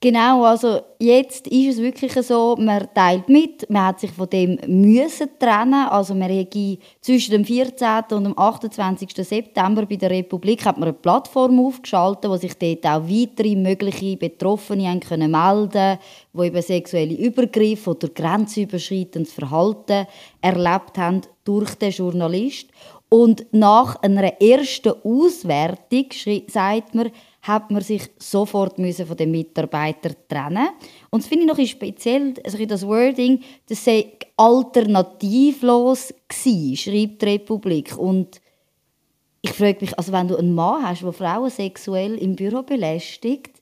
Genau, 0.00 0.44
also 0.44 0.80
jetzt 1.00 1.48
ist 1.48 1.74
es 1.74 1.82
wirklich 1.82 2.12
so, 2.24 2.54
man 2.56 2.86
teilt 2.94 3.28
mit, 3.28 3.68
man 3.68 3.86
hat 3.86 3.98
sich 3.98 4.12
von 4.12 4.30
dem 4.30 4.56
müssen 4.68 5.28
trennen, 5.40 5.88
also 5.88 6.14
man 6.14 6.30
hätte 6.30 6.78
zwischen 7.00 7.32
dem 7.32 7.44
14. 7.44 8.04
und 8.12 8.22
dem 8.22 8.38
28. 8.38 9.08
September 9.26 9.86
bei 9.86 9.96
der 9.96 10.10
Republik 10.10 10.64
hat 10.64 10.78
man 10.78 10.90
eine 10.90 10.92
Plattform 10.92 11.58
aufgeschaltet, 11.58 12.30
wo 12.30 12.36
sich 12.36 12.54
dort 12.54 12.86
auch 12.86 13.08
weitere 13.08 13.56
mögliche 13.56 14.16
Betroffene 14.16 15.00
können 15.00 15.32
melden 15.32 15.98
wo 16.32 16.44
eben 16.44 16.62
sexuelle 16.62 17.14
Übergriffe 17.14 17.90
oder 17.90 18.06
grenzüberschreitendes 18.06 19.32
Verhalten 19.32 20.06
erlebt 20.40 20.96
haben 20.96 21.22
durch 21.42 21.74
den 21.74 21.90
Journalist. 21.90 22.68
Und 23.08 23.46
nach 23.50 23.96
einer 24.02 24.40
ersten 24.40 24.92
Auswertung 25.02 26.06
sagt 26.46 26.94
man, 26.94 27.10
hat 27.48 27.70
man 27.70 27.82
sich 27.82 28.02
sofort 28.18 28.78
müssen 28.78 29.06
von 29.06 29.16
den 29.16 29.30
Mitarbeitern 29.30 30.14
trennen 30.28 30.68
Und 31.10 31.22
das 31.22 31.28
finde 31.28 31.46
ich 31.46 31.50
noch 31.50 31.66
speziell, 31.66 32.34
also 32.44 32.64
das 32.64 32.86
Wording, 32.86 33.40
das 33.68 33.84
sei 33.84 34.12
alternativlos 34.36 36.14
gewesen, 36.28 36.76
schreibt 36.76 37.22
die 37.22 37.26
Republik. 37.26 37.96
Und 37.96 38.40
ich 39.40 39.50
frage 39.50 39.78
mich, 39.80 39.98
also 39.98 40.12
wenn 40.12 40.28
du 40.28 40.36
einen 40.36 40.54
Mann 40.54 40.86
hast, 40.86 41.02
der 41.02 41.12
Frauen 41.12 41.50
sexuell 41.50 42.16
im 42.18 42.36
Büro 42.36 42.62
belästigt, 42.62 43.60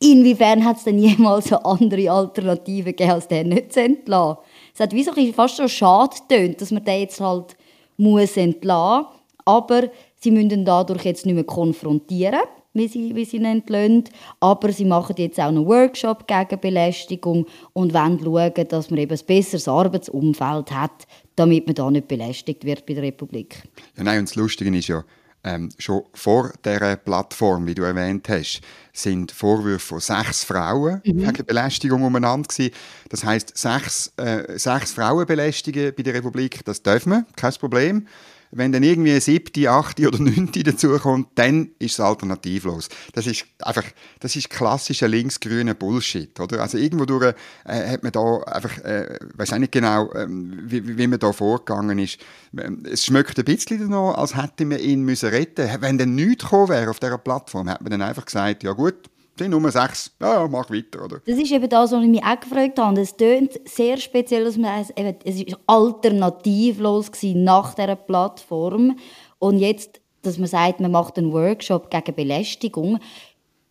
inwiefern 0.00 0.64
hat 0.64 0.78
es 0.78 0.84
denn 0.84 0.98
jemals 0.98 1.52
eine 1.52 1.64
andere 1.64 2.10
Alternative 2.10 2.92
gegeben, 2.92 3.10
als 3.10 3.28
den 3.28 3.50
nicht 3.50 3.72
zu 3.72 3.82
entlassen? 3.82 4.38
Es 4.74 4.80
hat 4.80 4.92
wie 4.92 5.02
so 5.04 5.12
fast 5.32 5.56
so 5.56 5.68
schade 5.68 6.16
getönt, 6.28 6.60
dass 6.60 6.70
man 6.70 6.84
den 6.84 7.00
jetzt 7.00 7.20
halt 7.20 7.56
muss 7.96 8.36
entlassen 8.36 9.04
muss. 9.04 9.14
Aber 9.44 9.90
Sie 10.18 10.30
müssen 10.30 10.64
dadurch 10.64 11.04
jetzt 11.04 11.26
nicht 11.26 11.34
mehr 11.34 11.44
konfrontieren, 11.44 12.40
wie 12.74 12.88
sie, 12.88 13.14
wie 13.14 13.24
sie 13.24 13.36
ihn 13.36 13.44
entlöhnen. 13.44 14.04
Aber 14.40 14.72
sie 14.72 14.84
machen 14.84 15.16
jetzt 15.18 15.38
auch 15.38 15.46
einen 15.48 15.66
Workshop 15.66 16.26
gegen 16.26 16.60
Belästigung 16.60 17.46
und 17.72 17.94
wollen 17.94 18.20
schauen, 18.22 18.68
dass 18.68 18.90
man 18.90 18.98
eben 18.98 19.16
ein 19.16 19.26
besseres 19.26 19.68
Arbeitsumfeld 19.68 20.72
hat, 20.72 21.06
damit 21.36 21.66
man 21.66 21.74
da 21.74 21.90
nicht 21.90 22.08
belästigt 22.08 22.64
wird 22.64 22.86
bei 22.86 22.94
der 22.94 23.04
Republik. 23.04 23.62
Ja, 23.96 24.04
nein, 24.04 24.20
und 24.20 24.28
das 24.28 24.36
Lustige 24.36 24.76
ist 24.76 24.88
ja, 24.88 25.04
ähm, 25.44 25.68
schon 25.78 26.02
vor 26.14 26.52
dieser 26.64 26.96
Plattform, 26.96 27.66
wie 27.66 27.74
du 27.74 27.82
erwähnt 27.82 28.28
hast, 28.28 28.60
sind 28.92 29.30
Vorwürfe 29.30 29.86
von 29.86 30.00
sechs 30.00 30.44
Frauen 30.44 31.00
mhm. 31.04 31.26
wegen 31.26 31.46
Belästigung 31.46 32.02
umeinander 32.02 32.48
gewesen. 32.48 32.72
Das 33.08 33.24
heißt, 33.24 33.56
sechs, 33.56 34.12
äh, 34.16 34.58
sechs 34.58 34.92
Frauen 34.92 35.26
belästigen 35.26 35.92
bei 35.96 36.02
der 36.02 36.14
Republik, 36.14 36.64
das 36.64 36.82
dürfen 36.82 37.10
wir, 37.12 37.26
kein 37.36 37.52
Problem. 37.54 38.06
Wenn 38.50 38.72
dann 38.72 38.82
irgendwie 38.82 39.10
eine 39.10 39.20
siebte, 39.20 39.70
achte 39.70 40.08
oder 40.08 40.18
neunte 40.18 40.62
dazukommt, 40.62 41.28
dann 41.34 41.70
ist 41.78 41.92
es 41.92 42.00
alternativlos. 42.00 42.88
Das 43.12 43.26
ist 43.26 43.44
einfach, 43.62 43.84
das 44.20 44.36
ist 44.36 44.50
klassischer 44.50 45.08
linksgrüner 45.08 45.74
Bullshit, 45.74 46.38
oder? 46.40 46.62
Also 46.62 46.78
irgendwo 46.78 47.04
durch 47.04 47.34
äh, 47.64 47.88
hat 47.88 48.02
man 48.02 48.12
da 48.12 48.38
einfach, 48.38 48.78
äh, 48.78 49.18
weiß 49.34 49.52
auch 49.52 49.58
nicht 49.58 49.72
genau, 49.72 50.12
ähm, 50.14 50.60
wie, 50.64 50.96
wie 50.96 51.06
man 51.06 51.18
da 51.18 51.32
vorgegangen 51.32 51.98
ist. 51.98 52.18
Ähm, 52.58 52.84
es 52.90 53.04
schmeckt 53.04 53.38
ein 53.38 53.44
bisschen 53.44 53.80
danach, 53.80 54.16
als 54.16 54.36
hätte 54.36 54.64
man 54.64 54.78
ihn 54.78 55.02
müssen 55.02 55.28
retten. 55.28 55.68
Wenn 55.80 55.98
dann 55.98 56.14
nichts 56.14 56.44
gekommen 56.44 56.68
wäre 56.68 56.90
auf 56.90 57.00
dieser 57.00 57.18
Plattform, 57.18 57.68
hätte 57.68 57.82
man 57.82 57.92
dann 57.92 58.02
einfach 58.02 58.24
gesagt, 58.24 58.62
ja 58.62 58.72
gut, 58.72 59.10
sind 59.38 59.50
Nummer 59.50 59.70
sechs, 59.70 60.10
ja, 60.20 60.46
mach 60.48 60.70
weiter. 60.70 61.04
Oder? 61.04 61.20
Das 61.26 61.38
ist 61.38 61.50
eben 61.50 61.68
das, 61.68 61.92
was 61.92 62.02
ich 62.02 62.08
mich 62.08 62.22
auch 62.22 62.40
gefragt 62.40 62.78
habe. 62.78 63.00
Es 63.00 63.16
tönt 63.16 63.58
sehr 63.64 63.96
speziell, 63.96 64.44
dass 64.44 64.56
man 64.56 64.80
es, 64.80 64.90
eben, 64.90 65.16
es 65.24 65.36
ist 65.36 65.56
alternativlos 65.66 67.10
war 67.12 67.34
nach 67.34 67.74
dieser 67.74 67.96
Plattform. 67.96 68.98
Und 69.38 69.58
jetzt, 69.58 70.00
dass 70.22 70.38
man 70.38 70.48
sagt, 70.48 70.80
man 70.80 70.90
macht 70.90 71.18
einen 71.18 71.32
Workshop 71.32 71.90
gegen 71.90 72.14
Belästigung, 72.14 72.98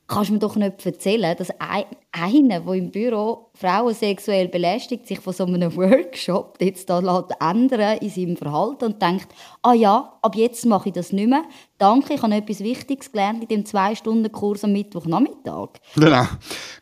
kannst 0.08 0.30
du 0.30 0.34
mir 0.34 0.40
doch 0.40 0.56
nicht 0.56 0.86
erzählen, 0.86 1.36
dass 1.38 1.50
ein, 1.60 1.84
einer, 2.12 2.62
der 2.62 2.74
im 2.74 2.92
Büro 2.92 3.50
Frauen 3.54 3.94
sexuell 3.94 4.48
belästigt, 4.48 5.06
sich 5.08 5.20
von 5.20 5.34
so 5.34 5.46
einem 5.46 5.76
Workshop 5.76 6.58
jetzt 6.62 6.90
da 6.90 7.00
ändern 7.42 7.98
in 7.98 8.10
seinem 8.10 8.38
Verhalten 8.38 8.86
und 8.86 9.02
denkt, 9.02 9.28
ah 9.64 9.74
ja, 9.74 10.14
ab 10.22 10.36
jetzt 10.36 10.66
mache 10.66 10.90
ich 10.90 10.96
das 10.96 11.12
nicht 11.12 11.30
mehr. 11.30 11.44
Danke, 11.78 12.14
ich 12.14 12.22
habe 12.22 12.34
etwas 12.36 12.62
Wichtiges 12.62 13.12
gelernt 13.12 13.44
in 13.44 13.48
dem 13.50 13.66
Zwei-Stunden-Kurs 13.66 14.64
am 14.64 14.72
Mittwochnachmittag. 14.72 15.70
Genau. 15.96 16.26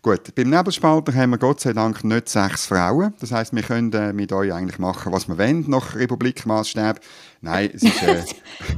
Gut, 0.02 0.34
beim 0.36 0.50
Nebelspalter 0.50 1.14
haben 1.14 1.32
wir 1.32 1.38
Gott 1.38 1.60
sei 1.60 1.74
Dank 1.74 2.04
nicht 2.04 2.30
sechs 2.30 2.68
Frauen. 2.68 3.14
Das 3.20 3.32
heißt, 3.32 3.54
wir 3.54 3.64
können 3.64 3.92
äh, 3.94 4.14
mit 4.14 4.32
euch 4.32 4.54
eigentlich 4.54 4.80
machen, 4.80 5.12
was 5.12 5.28
wir 5.28 5.38
wollen, 5.38 5.66
nach 5.68 5.96
Republikmaßstab. 5.96 7.00
Nein, 7.42 7.72
es 7.74 7.84
ist... 7.84 8.04
Äh, 8.04 8.24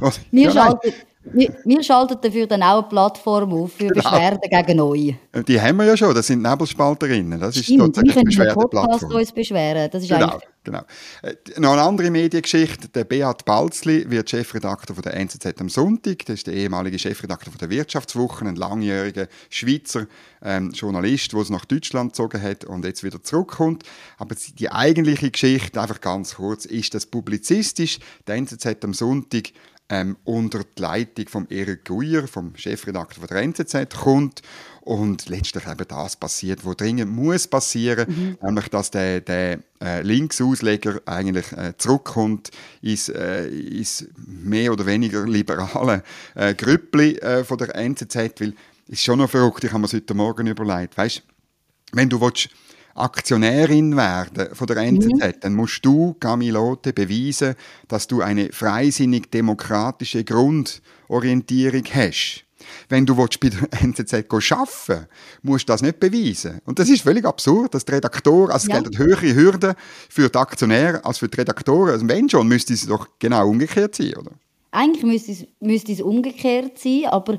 wir, 0.30 0.42
ja, 0.44 0.50
schalten, 0.50 0.92
wir, 1.24 1.54
wir, 1.64 1.82
schalten 1.82 2.16
dafür 2.20 2.46
dann 2.46 2.62
auch 2.62 2.78
eine 2.78 2.88
Plattform 2.88 3.52
auf 3.52 3.72
für 3.72 3.88
genau. 3.88 4.02
Beschwerden 4.02 4.40
gegen 4.48 4.80
euch. 4.80 5.14
Die 5.46 5.60
haben 5.60 5.76
wir 5.76 5.84
ja 5.84 5.96
schon, 5.96 6.14
das 6.14 6.28
sind 6.28 6.42
Nebelspalterinnen. 6.42 7.40
Das 7.40 7.56
ist 7.56 7.64
Stimmt, 7.64 7.96
wir 7.96 8.12
können 8.12 8.30
den 8.30 8.54
Podcast 8.54 9.04
uns 9.04 9.32
beschweren. 9.32 9.90
Das 9.90 10.02
ist 10.02 10.08
genau, 10.08 10.38
genau. 10.62 10.82
Äh, 11.22 11.34
noch 11.58 11.72
eine 11.72 11.82
andere 11.82 12.10
Mediengeschichte. 12.10 12.88
Der 12.88 13.04
Beat 13.04 13.44
Balzli 13.44 14.08
wird 14.08 14.30
Chefredakteur 14.30 14.94
von 14.94 15.02
der 15.02 15.14
NZZ 15.14 15.60
am 15.60 15.68
Sonntag. 15.68 16.24
Das 16.26 16.36
ist 16.36 16.46
der 16.46 16.54
ehemalige 16.54 16.98
Chefredakteur 16.98 17.52
von 17.52 17.58
der 17.58 17.70
Wirtschaftswoche, 17.70 18.46
ein 18.46 18.56
langjähriger 18.56 19.26
Schweizer 19.50 20.06
ähm, 20.40 20.70
Journalist, 20.70 21.32
der 21.32 21.40
es 21.40 21.50
nach 21.50 21.64
Deutschland 21.64 22.12
gezogen 22.12 22.40
hat 22.40 22.64
und 22.64 22.84
jetzt 22.84 23.02
wieder 23.02 23.22
zurückkommt. 23.22 23.82
Aber 24.18 24.36
die 24.58 24.70
eigentliche 24.70 25.30
Geschichte, 25.32 25.80
einfach 25.80 26.00
ganz 26.00 26.36
kurz, 26.36 26.64
ist, 26.64 26.94
dass 26.94 27.06
publizistisch 27.06 27.98
der 28.26 28.36
NZZ 28.36 28.84
am 28.84 28.94
Sonntag 28.94 29.50
ähm, 29.88 30.16
unter 30.24 30.60
die 30.64 30.82
Leitung 30.82 31.28
von 31.28 31.46
Erik 31.48 31.84
Guyer, 31.84 32.28
vom 32.28 32.54
Chefredakteur 32.56 33.26
der 33.26 33.38
NZZ, 33.38 33.94
kommt. 33.96 34.42
Und 34.80 35.28
letztlich 35.28 35.66
eben 35.66 35.86
das 35.86 36.16
passiert, 36.16 36.64
was 36.64 36.76
dringend 36.76 37.10
muss 37.10 37.46
passieren, 37.46 38.06
mhm. 38.08 38.38
nämlich 38.42 38.68
dass 38.68 38.90
der, 38.90 39.20
der 39.20 39.58
äh, 39.82 40.00
Linksausleger 40.00 41.02
eigentlich 41.04 41.52
äh, 41.52 41.74
zurückkommt 41.76 42.50
ins, 42.80 43.10
äh, 43.10 43.48
ins 43.48 44.06
mehr 44.16 44.72
oder 44.72 44.86
weniger 44.86 45.26
liberale 45.26 46.02
äh, 46.34 46.54
Grüppli 46.54 47.18
äh, 47.18 47.44
von 47.44 47.58
der 47.58 47.76
NZZ, 47.76 48.16
weil 48.40 48.54
es 48.86 48.94
ist 48.94 49.02
schon 49.02 49.18
noch 49.18 49.28
verrückt, 49.28 49.62
ich 49.62 49.72
habe 49.72 49.82
mir 49.82 49.88
heute 49.88 50.14
Morgen 50.14 50.46
überlegt, 50.46 50.96
weißt, 50.96 51.22
wenn 51.92 52.08
du 52.08 52.18
willst, 52.22 52.48
Aktionärin 52.98 53.96
werden 53.96 54.54
von 54.54 54.66
der 54.66 54.78
NZZ, 54.78 55.06
mhm. 55.06 55.32
dann 55.40 55.54
musst 55.54 55.84
du, 55.84 56.14
Camilote, 56.20 56.92
beweisen, 56.92 57.54
dass 57.88 58.06
du 58.06 58.22
eine 58.22 58.50
freisinnig 58.52 59.30
demokratische 59.30 60.24
Grundorientierung 60.24 61.84
hast. 61.92 62.44
Wenn 62.88 63.06
du 63.06 63.14
bei 63.14 63.26
der 63.26 63.68
NZZ 63.82 64.14
arbeiten 64.14 65.06
musst 65.42 65.68
du 65.68 65.72
das 65.72 65.82
nicht 65.82 66.00
beweisen. 66.00 66.60
Und 66.64 66.78
das 66.78 66.88
ist 66.88 67.02
völlig 67.02 67.24
absurd, 67.24 67.74
dass 67.74 67.84
die 67.84 67.92
Redaktoren, 67.92 68.50
also 68.50 68.66
es 68.66 68.72
ja. 68.72 68.80
gelten 68.80 68.98
höhere 68.98 69.34
Hürden 69.34 69.74
für 70.08 70.28
die 70.28 70.38
Aktionäre 70.38 71.04
als 71.04 71.18
für 71.18 71.28
die 71.28 71.36
Redaktoren. 71.36 71.90
Also 71.90 72.08
wenn 72.08 72.28
schon, 72.28 72.48
müsste 72.48 72.74
es 72.74 72.86
doch 72.86 73.08
genau 73.18 73.48
umgekehrt 73.48 73.94
sein, 73.94 74.14
oder? 74.16 74.32
Eigentlich 74.70 75.04
müsste 75.04 75.32
es, 75.32 75.46
müsste 75.60 75.92
es 75.92 76.00
umgekehrt 76.00 76.78
sein, 76.78 77.06
aber 77.06 77.38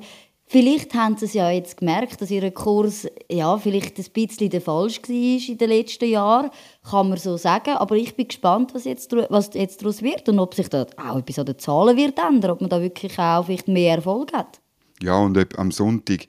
Vielleicht 0.52 0.96
haben 0.96 1.16
sie 1.16 1.26
es 1.26 1.34
ja 1.34 1.52
jetzt 1.52 1.78
gemerkt, 1.78 2.20
dass 2.20 2.32
ihr 2.32 2.50
Kurs 2.50 3.08
ja, 3.30 3.56
vielleicht 3.60 4.00
ein 4.00 4.06
bisschen 4.12 4.50
der 4.50 4.62
falsch 4.62 5.00
war 5.04 5.48
in 5.48 5.58
den 5.60 5.70
letzten 5.70 6.10
Jahren, 6.10 6.50
kann 6.90 7.10
man 7.10 7.20
so 7.20 7.38
sagen. 7.38 7.76
Aber 7.76 7.96
ich 7.96 8.16
bin 8.16 8.28
gespannt, 8.28 8.74
was 8.74 8.86
jetzt, 8.86 9.12
was 9.12 9.52
jetzt 9.54 9.84
daraus 9.84 10.02
wird 10.02 10.28
und 10.28 10.40
ob 10.40 10.56
sich 10.56 10.68
da 10.68 10.88
auch 10.98 11.20
etwas 11.20 11.38
an 11.38 11.46
den 11.46 11.60
Zahlen 11.60 11.96
wird 11.98 12.18
ändern, 12.18 12.50
ob 12.50 12.62
man 12.62 12.70
da 12.72 12.82
wirklich 12.82 13.20
auch 13.20 13.46
vielleicht 13.46 13.68
mehr 13.68 13.98
Erfolg 13.98 14.34
hat. 14.34 14.60
Ja, 15.04 15.20
und 15.20 15.38
ob 15.38 15.60
am 15.60 15.70
Sonntag 15.70 16.26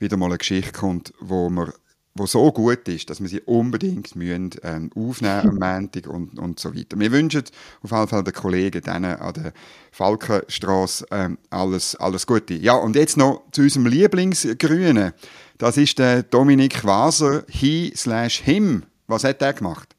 wieder 0.00 0.16
mal 0.16 0.26
eine 0.26 0.38
Geschichte 0.38 0.72
kommt, 0.72 1.14
wo 1.20 1.48
man 1.48 1.72
wo 2.14 2.26
so 2.26 2.50
gut 2.52 2.88
ist, 2.88 3.08
dass 3.08 3.20
wir 3.20 3.28
sie 3.28 3.40
unbedingt 3.42 4.16
müssen, 4.16 4.50
ähm, 4.62 4.90
aufnehmen 4.94 5.48
am 5.48 5.58
Montag 5.58 6.06
und, 6.08 6.38
und 6.38 6.58
so 6.58 6.74
weiter. 6.74 6.98
Wir 6.98 7.12
wünschen 7.12 7.44
auf 7.82 7.90
jeden 7.90 8.08
Fall 8.08 8.24
den 8.24 8.34
Kollegen 8.34 8.82
denen 8.82 9.16
an 9.16 9.34
der 9.34 9.52
Falkenstraße 9.92 11.06
ähm, 11.10 11.38
alles, 11.50 11.96
alles 11.96 12.26
Gute. 12.26 12.54
Ja, 12.54 12.74
und 12.74 12.96
jetzt 12.96 13.16
noch 13.16 13.44
zu 13.52 13.62
unserem 13.62 13.86
Lieblingsgrünen. 13.86 15.12
Das 15.58 15.76
ist 15.76 15.98
der 15.98 16.22
Dominik 16.22 16.84
Waser, 16.84 17.44
he 17.48 17.92
slash 17.94 18.40
him. 18.40 18.84
Was 19.06 19.24
hat 19.24 19.42
er 19.42 19.52
gemacht? 19.52 19.94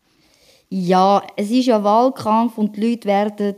Ja, 0.69 1.21
es 1.35 1.49
ist 1.49 1.65
ja 1.65 1.83
Wahlkampf 1.83 2.57
und 2.57 2.75
die 2.75 2.89
Leute 2.91 3.07
werden 3.07 3.55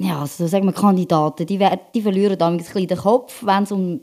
ja, 0.00 0.20
also 0.20 0.46
sagen 0.46 0.64
wir 0.64 0.72
Kandidaten, 0.72 1.46
die, 1.46 1.58
die 1.94 2.02
verlieren 2.02 2.38
dann 2.38 2.54
ein 2.54 2.56
bisschen 2.56 2.86
den 2.86 2.96
Kopf, 2.96 3.44
wenn 3.44 3.64
es 3.64 3.72
um 3.72 4.00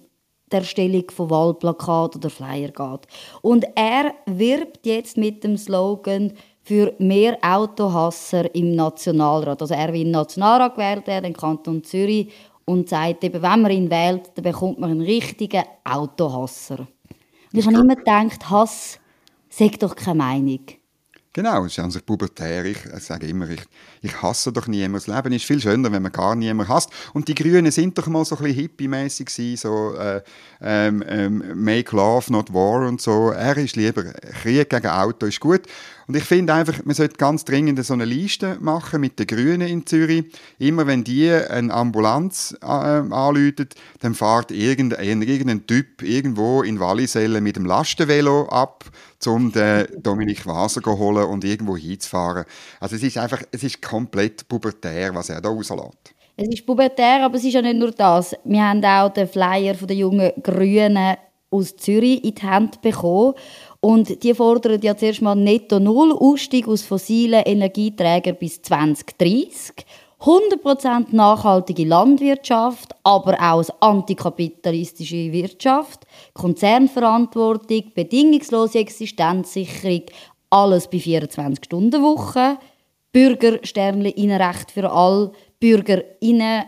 der 0.52 0.60
Erstellung 0.60 1.10
von 1.12 1.30
Wahlplakat 1.30 2.16
oder 2.16 2.30
Flyer 2.30 2.70
geht. 2.70 3.08
Und 3.42 3.66
er 3.76 4.14
wirbt 4.26 4.86
jetzt 4.86 5.18
mit 5.18 5.44
dem 5.44 5.58
Slogan 5.58 6.34
für 6.64 6.94
mehr 7.00 7.38
Autohasser 7.42 8.54
im 8.56 8.76
Nationalrat. 8.76 9.62
Also 9.62 9.74
er 9.74 9.94
will 9.94 10.02
im 10.02 10.12
Nationalrat 10.12 10.76
gewählt 10.76 11.08
werden, 11.08 11.26
im 11.26 11.38
Kanton 11.38 11.84
Zürich, 11.84 12.32
und 12.66 12.90
sagt 12.90 13.24
eben, 13.24 13.42
wenn 13.42 13.62
man 13.62 13.72
ihn 13.72 13.90
wählt, 13.90 14.32
dann 14.36 14.44
bekommt 14.44 14.78
man 14.78 14.92
einen 14.92 15.02
richtigen 15.02 15.64
Autohasser. 15.86 16.80
Und 16.80 17.60
ich 17.60 17.66
habe 17.66 17.78
immer 17.78 17.96
gedacht, 17.96 18.50
Hass 18.50 19.00
sagt 19.48 19.82
doch 19.84 19.96
keine 19.96 20.18
Meinung. 20.18 20.60
Genau, 21.32 21.64
es 21.64 21.74
ist 21.74 21.80
an 21.80 21.92
sich 21.92 22.06
pubertär. 22.06 22.66
Ich 22.66 22.80
sage 22.98 23.28
immer, 23.28 23.50
ich, 23.50 23.62
ich 24.02 24.22
hasse 24.22 24.52
doch 24.52 24.68
niemand. 24.68 25.08
Das 25.08 25.16
Leben 25.16 25.34
ist 25.34 25.46
viel 25.46 25.62
schöner, 25.62 25.92
wenn 25.92 26.02
man 26.02 26.12
gar 26.12 26.36
niemanden 26.36 26.72
hasst. 26.72 26.90
Und 27.14 27.28
die 27.28 27.36
Grünen 27.36 27.72
sind 27.72 27.98
doch 27.98 28.08
mal 28.08 28.26
so 28.26 28.36
ein 28.38 28.44
bisschen 28.44 28.62
hippie-mässig 28.62 29.58
so 29.58 29.96
äh, 29.96 30.22
ähm, 30.62 31.04
ähm, 31.08 31.44
«Make 31.56 31.96
love, 31.96 32.32
not 32.32 32.54
war» 32.54 32.88
und 32.88 33.02
so. 33.02 33.30
Er 33.30 33.58
ist 33.58 33.76
lieber 33.76 34.04
Krieg 34.04 34.70
gegen 34.70 34.88
Auto 34.88 35.26
ist 35.26 35.40
gut. 35.40 35.62
Und 36.08 36.16
ich 36.16 36.24
finde 36.24 36.54
einfach, 36.54 36.86
man 36.86 36.96
sollte 36.96 37.18
ganz 37.18 37.44
dringend 37.44 37.84
so 37.84 37.94
eine 37.94 38.06
Liste 38.06 38.58
machen 38.62 39.02
mit 39.02 39.20
den 39.20 39.28
Grünen 39.28 39.68
in 39.68 39.86
Zürich. 39.86 40.24
Immer 40.58 40.88
wenn 40.88 41.04
die 41.04 41.30
eine 41.30 41.74
Ambulanz 41.74 42.56
äh, 42.62 42.66
anläutet, 42.66 43.76
dann 44.00 44.16
fährt 44.16 44.52
irgendein, 44.52 45.22
irgendein 45.22 45.68
Typ 45.68 46.02
irgendwo 46.02 46.64
in 46.64 46.80
Wallisellen 46.80 47.44
mit 47.44 47.58
dem 47.58 47.66
Lastenvelo 47.66 48.48
ab, 48.48 48.86
um 49.26 49.52
den 49.52 49.88
Dominik 50.02 50.46
Waser 50.46 50.82
zu 50.82 50.98
holen 50.98 51.26
und 51.26 51.44
irgendwo 51.44 51.76
hinzufahren. 51.76 52.46
Also 52.80 52.96
es 52.96 53.04
ist 53.04 53.18
einfach, 53.18 53.42
es 53.52 53.64
ist 53.64 53.82
komplett 53.88 54.48
pubertär, 54.48 55.16
was 55.16 55.30
er 55.30 55.42
da 55.42 55.50
rauslässt. 55.50 56.14
Es 56.36 56.50
ist 56.50 56.66
pubertär, 56.66 57.24
aber 57.24 57.36
es 57.36 57.44
ist 57.46 57.54
ja 57.54 57.62
nicht 57.62 57.78
nur 57.78 57.92
das. 57.92 58.36
Wir 58.44 58.64
haben 58.64 58.84
auch 58.84 59.10
den 59.10 59.28
Flyer 59.28 59.74
von 59.74 59.88
der 59.88 59.98
jungen 59.98 60.32
Grünen 60.44 61.16
aus 61.50 61.76
Zürich 61.78 62.24
in 62.24 62.36
die 62.36 62.42
Hand 62.44 62.82
bekommen. 62.82 63.34
Und 63.80 64.22
die 64.24 64.34
fordern 64.34 64.82
ja 64.82 64.96
zuerst 64.96 65.22
mal 65.22 65.36
netto 65.36 65.80
null 65.80 66.12
Ausstieg 66.12 66.68
aus 66.68 66.84
fossilen 66.84 67.44
Energieträgern 67.44 68.36
bis 68.36 68.62
2030. 68.62 69.86
100% 70.20 71.08
nachhaltige 71.12 71.86
Landwirtschaft, 71.86 72.94
aber 73.04 73.38
auch 73.40 73.64
antikapitalistische 73.82 75.32
Wirtschaft, 75.32 76.08
Konzernverantwortung, 76.34 77.92
bedingungslose 77.94 78.80
Existenzsicherung, 78.80 80.04
alles 80.50 80.88
bei 80.90 80.98
24-Stunden-Woche, 80.98 82.58
Bürgersternli 83.12 84.10
Innenrecht 84.12 84.72
für 84.72 84.92
alle, 84.92 85.32
Bürgerinnen 85.60 86.66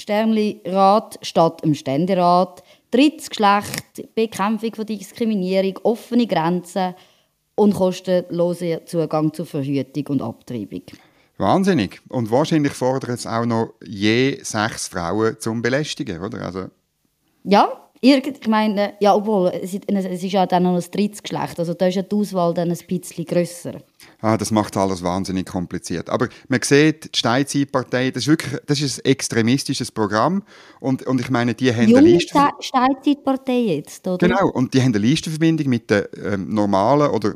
Sternli 0.00 0.62
Rat 0.64 1.18
statt 1.22 1.60
im 1.62 1.74
Ständerat, 1.74 2.62
drittes 2.90 3.28
Geschlecht, 3.28 4.14
Bekämpfung 4.14 4.74
von 4.74 4.86
Diskriminierung, 4.86 5.78
offene 5.82 6.26
Grenzen 6.26 6.94
und 7.54 7.74
kostenloser 7.74 8.86
Zugang 8.86 9.32
zur 9.34 9.46
Verhütung 9.46 10.06
und 10.08 10.22
Abtreibung. 10.22 10.82
Wahnsinnig. 11.36 12.00
Und 12.08 12.30
wahrscheinlich 12.30 12.72
fordern 12.72 13.14
es 13.14 13.26
auch 13.26 13.44
noch 13.44 13.74
je 13.84 14.38
sechs 14.42 14.88
Frauen 14.88 15.36
zum 15.38 15.62
Belästigen, 15.62 16.22
oder? 16.22 16.42
Also 16.42 16.66
ja, 17.44 17.90
ich 18.00 18.46
meine, 18.48 18.94
ja, 19.00 19.14
obwohl, 19.14 19.48
es 19.48 19.74
ist 19.74 20.32
ja 20.32 20.46
dann 20.46 20.62
noch 20.62 20.76
ein 20.76 20.90
drittes 20.90 21.22
Geschlecht, 21.22 21.58
also 21.58 21.74
da 21.74 21.86
ist 21.86 21.96
ja 21.96 22.02
die 22.02 22.14
Auswahl 22.14 22.54
dann 22.54 22.70
ein 22.70 22.78
bisschen 22.86 23.24
grösser. 23.24 23.74
Ah, 24.20 24.36
das 24.36 24.50
macht 24.50 24.76
alles 24.76 25.02
wahnsinnig 25.02 25.46
kompliziert. 25.46 26.10
Aber 26.10 26.28
man 26.48 26.60
sieht, 26.62 27.14
die 27.14 27.18
Steinzeitpartei, 27.18 28.10
das 28.10 28.24
ist 28.24 28.28
wirklich 28.28 28.60
das 28.66 28.80
ist 28.80 28.98
ein 28.98 29.10
extremistisches 29.10 29.90
Programm. 29.90 30.42
Und, 30.78 31.06
und 31.06 31.20
ich 31.20 31.30
meine, 31.30 31.54
die 31.54 31.72
haben 31.74 31.88
Junge 31.88 31.98
eine 31.98 32.08
Liste... 32.08 32.38
Steinzeitpartei 32.60 33.60
jetzt, 33.60 34.06
oder? 34.06 34.28
Genau, 34.28 34.48
und 34.48 34.74
die 34.74 34.80
haben 34.80 34.94
eine 34.94 34.98
Listenverbindung 34.98 35.68
mit 35.68 35.90
den 35.90 36.04
ähm, 36.22 36.54
normalen 36.54 37.10
oder 37.10 37.34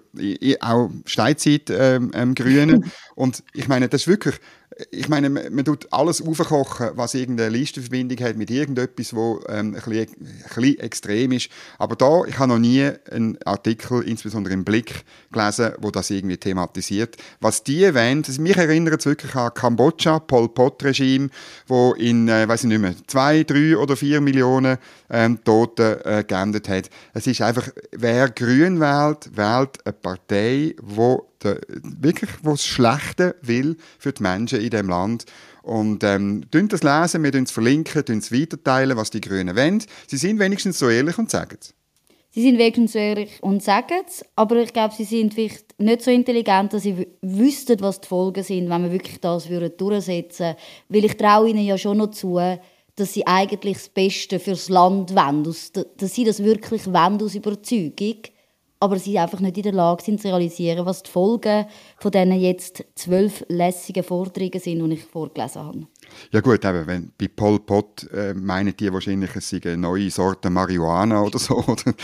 auch 0.60 0.90
Steinzeit-Grünen. 1.06 2.70
Ähm, 2.70 2.82
ähm, 2.84 2.90
und 3.14 3.42
ich 3.52 3.68
meine, 3.68 3.88
das 3.88 4.02
ist 4.02 4.08
wirklich 4.08 4.40
ich 4.90 5.08
meine, 5.08 5.30
man, 5.30 5.54
man 5.54 5.64
tut 5.64 5.92
alles 5.92 6.22
aufkochen, 6.22 6.90
was 6.94 7.14
irgendeine 7.14 7.50
Listenverbindung 7.50 8.18
hat 8.20 8.36
mit 8.36 8.50
irgendetwas, 8.50 9.14
wo 9.14 9.40
ähm, 9.48 9.68
ein, 9.68 9.72
bisschen, 9.74 9.98
ein 9.98 10.54
bisschen 10.54 10.78
extrem 10.80 11.32
ist. 11.32 11.48
Aber 11.78 11.96
da, 11.96 12.24
ich 12.24 12.38
habe 12.38 12.52
noch 12.52 12.58
nie 12.58 12.90
einen 13.10 13.38
Artikel, 13.44 14.02
insbesondere 14.02 14.54
im 14.54 14.64
Blick, 14.64 15.04
gelesen, 15.32 15.72
wo 15.78 15.90
das 15.90 16.10
irgendwie 16.10 16.36
thematisiert. 16.54 17.16
Was 17.40 17.62
die 17.62 17.82
wollen, 17.94 18.24
also 18.26 18.40
mich 18.40 18.56
erinnert 18.56 19.00
es 19.00 19.06
wirklich 19.06 19.34
an 19.34 19.52
Kambodscha, 19.52 20.20
Pol 20.20 20.48
Pot-Regime, 20.48 21.28
wo 21.66 21.92
in, 21.94 22.28
äh, 22.28 22.48
weiß 22.48 22.64
ich 22.64 22.68
nicht 22.68 22.80
mehr, 22.80 22.94
zwei, 23.06 23.42
drei 23.42 23.76
oder 23.76 23.96
vier 23.96 24.20
Millionen 24.20 24.78
ähm, 25.10 25.42
Tote 25.44 26.04
äh, 26.04 26.24
geendet 26.24 26.68
hat. 26.68 26.88
Es 27.12 27.26
ist 27.26 27.40
einfach, 27.42 27.68
wer 27.92 28.30
grün 28.30 28.80
wählt, 28.80 29.36
wählt 29.36 29.84
eine 29.84 29.92
Partei, 29.92 30.74
wo 30.80 31.28
der, 31.42 31.60
wirklich 31.82 32.30
das 32.42 32.64
Schlechte 32.64 33.36
will 33.42 33.76
für 33.98 34.12
die 34.12 34.22
Menschen 34.22 34.60
in 34.60 34.70
dem 34.70 34.88
Land. 34.88 35.26
Und 35.62 36.04
ähm, 36.04 36.42
das 36.50 36.82
lesen, 36.82 37.22
wir 37.22 37.34
es 37.34 37.50
verlinken, 37.50 38.18
es 38.18 38.32
weiterteilen, 38.32 38.96
was 38.98 39.10
die 39.10 39.20
Grünen 39.20 39.56
wollen. 39.56 39.82
Sie 40.06 40.18
sind 40.18 40.38
wenigstens 40.38 40.78
so 40.78 40.90
ehrlich 40.90 41.16
und 41.18 41.30
sagen 41.30 41.56
es. 41.58 41.74
Sie 42.34 42.42
sind 42.42 42.58
wenigstens 42.58 42.92
so 42.92 42.98
ehrlich 42.98 43.40
und 43.42 43.62
sagen 43.62 44.02
es, 44.04 44.24
aber 44.34 44.56
ich 44.56 44.72
glaube, 44.72 44.92
sie 44.92 45.04
sind 45.04 45.34
vielleicht 45.34 45.63
nicht 45.78 46.02
so 46.02 46.10
intelligent, 46.10 46.72
dass 46.72 46.82
sie 46.82 47.06
wüssten, 47.22 47.80
was 47.80 48.00
die 48.00 48.08
Folgen 48.08 48.42
sind, 48.42 48.70
wenn 48.70 48.84
wir 48.84 48.92
wirklich 48.92 49.20
das 49.20 49.48
durchsetzen 49.48 50.46
würden. 50.46 50.56
Weil 50.88 51.04
ich 51.04 51.16
traue 51.16 51.48
ihnen 51.50 51.64
ja 51.64 51.76
schon 51.76 51.98
noch 51.98 52.10
zu, 52.10 52.38
dass 52.96 53.12
sie 53.12 53.26
eigentlich 53.26 53.74
das 53.74 53.88
Beste 53.88 54.38
fürs 54.38 54.68
Land 54.68 55.14
wollen, 55.14 55.42
dass 55.42 56.14
sie 56.14 56.24
das 56.24 56.42
wirklich 56.42 56.86
wollen 56.86 57.22
aus 57.22 57.34
Überzeugung 57.34 58.16
aber 58.84 58.98
sie 58.98 59.18
einfach 59.18 59.40
nicht 59.40 59.56
in 59.56 59.62
der 59.62 59.72
Lage 59.72 60.02
sind 60.02 60.20
zu 60.20 60.28
realisieren, 60.28 60.84
was 60.84 61.02
die 61.02 61.10
Folgen 61.10 61.64
von 61.96 62.10
diesen 62.10 62.32
jetzt 62.32 62.84
zwölf 62.94 63.42
lässigen 63.48 64.02
Vorträgen 64.02 64.60
sind, 64.60 64.86
die 64.86 64.94
ich 64.94 65.04
vorgelesen 65.04 65.62
habe. 65.62 65.86
Ja 66.30 66.40
gut, 66.40 66.64
eben, 66.64 66.86
wenn, 66.86 67.12
bei 67.18 67.28
Pol 67.28 67.60
Pot 67.60 68.10
äh, 68.12 68.34
meinen 68.34 68.76
die 68.76 68.92
wahrscheinlich, 68.92 69.34
es 69.36 69.48
sei 69.48 69.60
eine 69.64 69.76
neue 69.76 70.10
Sorte 70.10 70.50
Marihuana 70.50 71.22
oder 71.22 71.38
so. 71.38 71.54
Oder? 71.66 71.94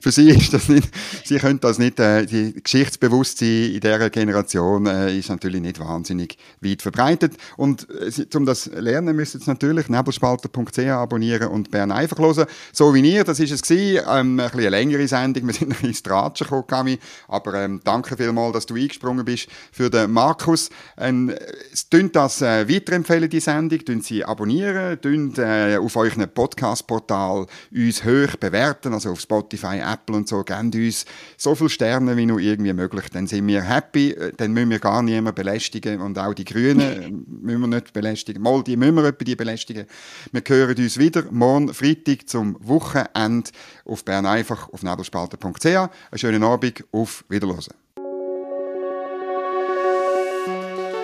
Für 0.00 0.12
sie 0.12 0.30
ist 0.30 0.52
das 0.52 0.68
nicht, 0.68 0.88
sie 1.24 1.38
können 1.38 1.60
das 1.60 1.78
nicht, 1.78 1.98
äh, 2.00 2.26
die 2.26 2.54
Geschichtsbewusstsein 2.62 3.72
in 3.72 3.80
dieser 3.80 4.10
Generation 4.10 4.86
äh, 4.86 5.16
ist 5.16 5.28
natürlich 5.28 5.60
nicht 5.60 5.80
wahnsinnig 5.80 6.38
weit 6.60 6.82
verbreitet. 6.82 7.34
Und 7.56 7.88
äh, 7.90 8.26
um 8.36 8.46
das 8.46 8.66
lernen, 8.66 9.16
müssen 9.16 9.40
Sie 9.40 9.50
natürlich 9.50 9.88
nebelspalter.ch 9.88 10.78
abonnieren 10.78 11.48
und 11.48 11.70
Bern 11.70 11.90
einfach 11.90 12.18
hören. 12.18 12.46
So 12.72 12.94
wie 12.94 13.00
ihr, 13.00 13.24
das 13.24 13.40
ist 13.40 13.50
es 13.50 13.62
gewesen, 13.62 14.04
ähm, 14.08 14.40
ein 14.40 14.50
eine 14.52 14.68
längere 14.68 15.08
Sendung, 15.08 15.46
wir 15.46 15.54
sind 15.54 15.72
ein 15.72 15.80
bisschen 15.80 16.04
Tratschen 16.04 16.46
gekommen, 16.46 16.66
Kami. 16.66 16.98
aber 17.28 17.54
ähm, 17.54 17.80
danke 17.84 18.16
vielmals, 18.16 18.52
dass 18.52 18.66
du 18.66 18.74
eingesprungen 18.74 19.24
bist 19.24 19.48
für 19.72 19.90
den 19.90 20.10
Markus. 20.12 20.70
Ähm, 20.96 21.32
es 21.72 21.88
das 22.12 22.42
äh, 22.42 22.61
weiterempfehlen, 22.68 23.28
die 23.28 23.40
Sendung, 23.40 23.84
tun 23.84 24.00
sie 24.00 24.24
abonnieren, 24.24 25.00
tun 25.00 25.34
äh, 25.36 25.76
auf 25.76 25.96
euren 25.96 26.28
Podcast-Portal 26.28 27.46
uns 27.70 28.04
hoch 28.04 28.36
bewerten, 28.38 28.92
also 28.92 29.10
auf 29.10 29.20
Spotify, 29.20 29.78
Apple 29.78 30.16
und 30.16 30.28
so, 30.28 30.42
gebt 30.42 30.74
uns 30.74 31.04
so 31.36 31.54
viele 31.54 31.70
Sterne 31.70 32.16
wie 32.16 32.26
nur 32.26 32.40
irgendwie 32.40 32.72
möglich, 32.72 33.06
dann 33.12 33.26
sind 33.26 33.46
wir 33.46 33.62
happy, 33.62 34.10
äh, 34.12 34.32
dann 34.36 34.52
müssen 34.52 34.70
wir 34.70 34.78
gar 34.78 35.02
niemanden 35.02 35.34
belästigen 35.34 36.00
und 36.00 36.18
auch 36.18 36.34
die 36.34 36.44
Grünen 36.44 36.80
äh, 36.80 37.10
müssen 37.26 37.60
wir 37.60 37.66
nicht 37.68 37.92
belästigen, 37.92 38.42
mal 38.42 38.62
die 38.62 38.76
müssen 38.76 38.96
wir 38.96 39.12
die 39.12 39.36
belästigen. 39.36 39.86
Wir 40.32 40.42
hören 40.46 40.76
uns 40.76 40.98
wieder 40.98 41.24
morgen 41.30 41.72
Freitag 41.74 42.28
zum 42.28 42.56
Wochenende 42.60 43.50
auf 43.84 44.04
Bern 44.04 44.26
einfach 44.26 44.72
auf 44.72 44.82
nebelspalter.ch. 44.82 45.66
Einen 45.66 45.88
schönen 46.16 46.42
Abend, 46.42 46.84
auf 46.92 47.24
Wiederhören. 47.28 47.81